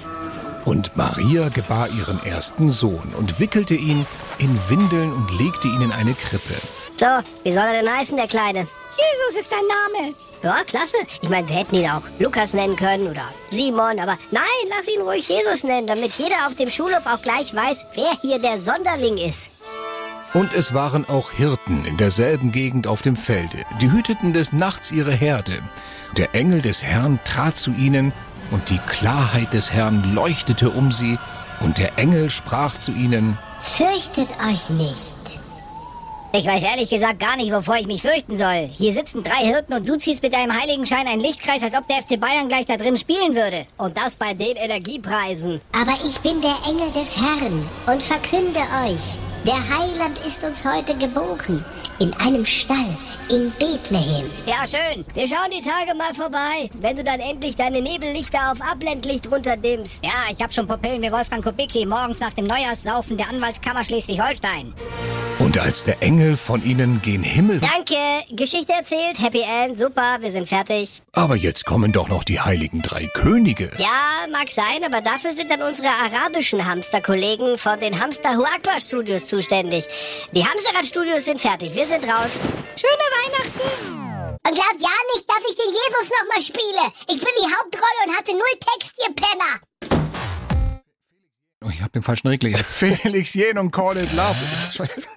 [0.66, 4.06] Und Maria gebar ihren ersten Sohn und wickelte ihn
[4.38, 6.54] in Windeln und legte ihn in eine Krippe.
[6.98, 7.08] So,
[7.44, 8.68] wie soll er denn heißen, der Kleine?
[8.98, 10.16] Jesus ist sein Name.
[10.44, 10.98] Ja, klasse.
[11.22, 15.02] Ich meine, wir hätten ihn auch Lukas nennen können oder Simon, aber nein, lass ihn
[15.02, 19.18] ruhig Jesus nennen, damit jeder auf dem Schulhof auch gleich weiß, wer hier der Sonderling
[19.18, 19.52] ist.
[20.34, 23.60] Und es waren auch Hirten in derselben Gegend auf dem Felde.
[23.80, 25.60] Die hüteten des Nachts ihre Herde.
[26.18, 28.12] Der Engel des Herrn trat zu ihnen,
[28.52, 31.18] und die Klarheit des Herrn leuchtete um sie,
[31.60, 35.16] und der Engel sprach zu ihnen, Fürchtet euch nicht.
[36.36, 38.68] Ich weiß ehrlich gesagt gar nicht, wovor ich mich fürchten soll.
[38.76, 41.98] Hier sitzen drei Hirten und du ziehst mit deinem Heiligenschein einen Lichtkreis, als ob der
[41.98, 43.68] FC Bayern gleich da drin spielen würde.
[43.78, 45.62] Und das bei den Energiepreisen.
[45.74, 50.96] Aber ich bin der Engel des Herrn und verkünde euch, der Heiland ist uns heute
[50.96, 51.64] geboren.
[52.00, 52.98] In einem Stall
[53.30, 54.28] in Bethlehem.
[54.48, 55.06] Ja, schön.
[55.14, 60.04] Wir schauen die Tage mal vorbei, wenn du dann endlich deine Nebellichter auf Abblendlicht runterdimmst.
[60.04, 64.74] Ja, ich hab schon Pupillen wie Wolfgang Kubicki morgens nach dem Neujahrssaufen der Anwaltskammer Schleswig-Holstein.
[65.44, 67.60] Und als der Engel von ihnen gen Himmel...
[67.60, 67.98] Danke,
[68.30, 71.02] Geschichte erzählt, Happy End, super, wir sind fertig.
[71.12, 73.70] Aber jetzt kommen doch noch die heiligen drei Könige.
[73.78, 79.28] Ja, mag sein, aber dafür sind dann unsere arabischen Hamsterkollegen von den Hamster Huakba Studios
[79.28, 79.84] zuständig.
[80.32, 82.40] Die Hamsterrad-Studios sind fertig, wir sind raus.
[82.78, 84.40] Schöne Weihnachten!
[84.48, 86.94] Und glaubt ja nicht, dass ich den Jesus nochmal spiele.
[87.10, 89.60] Ich bin die Hauptrolle und hatte null Text, ihr Penner.
[91.66, 92.58] Oh, ich hab den falschen Regler.
[92.58, 94.36] Felix Jen und Call It Love.
[94.72, 95.08] Scheiße.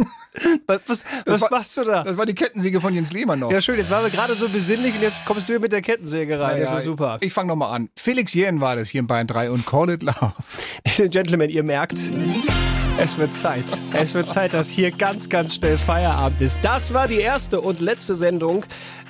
[0.66, 2.04] Was, was, was war- machst du da?
[2.04, 3.50] Das war die Kettensäge von Jens Lehmann noch.
[3.50, 5.80] Ja, schön, jetzt waren wir gerade so besinnlich und jetzt kommst du hier mit der
[5.80, 6.60] Kettensäge rein.
[6.60, 7.16] das ist Ja, doch super.
[7.22, 7.88] Ich fange nochmal an.
[7.96, 10.32] Felix Jähn war das hier in Bayern 3 und Call It Love.
[11.08, 11.94] Gentlemen, ihr merkt,
[12.98, 13.64] es wird Zeit.
[13.94, 16.58] Es wird Zeit, dass hier ganz, ganz schnell Feierabend ist.
[16.62, 18.64] Das war die erste und letzte Sendung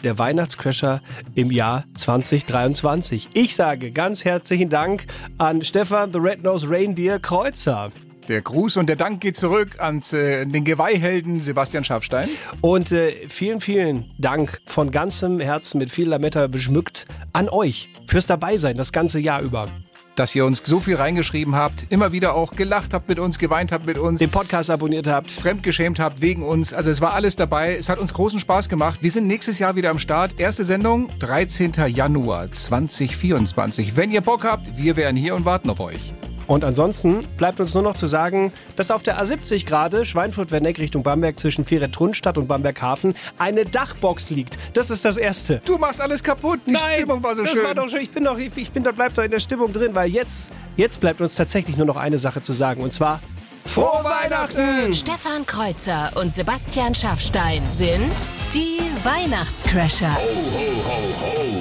[0.05, 1.01] der Weihnachtscrasher
[1.35, 3.29] im Jahr 2023.
[3.35, 5.07] Ich sage ganz herzlichen Dank
[5.39, 7.93] an Stefan The Red Nose Reindeer Kreuzer.
[8.29, 12.29] Der Gruß und der Dank geht zurück an äh, den Geweihhelden Sebastian Schafstein.
[12.61, 18.27] Und äh, vielen, vielen Dank von ganzem Herzen mit viel Lametta beschmückt an euch fürs
[18.27, 19.69] Dabeisein das ganze Jahr über.
[20.17, 23.71] Dass ihr uns so viel reingeschrieben habt, immer wieder auch gelacht habt mit uns, geweint
[23.71, 25.31] habt mit uns, Den Podcast abonniert habt.
[25.31, 26.73] fremdgeschämt habt wegen uns.
[26.73, 27.77] Also es war alles dabei.
[27.77, 29.03] Es hat uns großen Spaß gemacht.
[29.03, 30.33] Wir sind nächstes Jahr wieder am Start.
[30.39, 31.73] Erste Sendung, 13.
[31.89, 33.95] Januar 2024.
[33.97, 36.13] Wenn ihr Bock habt, wir wären hier und warten auf euch.
[36.47, 41.03] Und ansonsten bleibt uns nur noch zu sagen, dass auf der A70 gerade Schweinfurt-Werneck Richtung
[41.03, 44.57] Bamberg zwischen Vieret-Trunstadt und Bamberghafen eine Dachbox liegt.
[44.75, 45.61] Das ist das Erste.
[45.65, 46.61] Du machst alles kaputt.
[46.67, 47.65] Die Nein, Stimmung war so das schön.
[47.65, 48.03] war doch schön.
[48.03, 50.53] Ich bin doch, ich, ich bin, da bleibt doch in der Stimmung drin, weil jetzt,
[50.77, 53.21] jetzt bleibt uns tatsächlich nur noch eine Sache zu sagen und zwar
[53.65, 54.95] Frohe Weihnachten!
[54.95, 58.13] Stefan Kreuzer und Sebastian Schaffstein sind
[58.55, 60.17] die Weihnachtscrasher.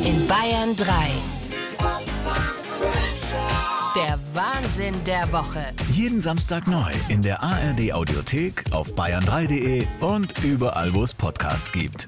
[0.06, 0.86] In Bayern 3.
[4.66, 5.64] Wahnsinn der Woche.
[5.92, 12.08] Jeden Samstag neu in der ARD Audiothek, auf bayern3.de und überall, wo es Podcasts gibt.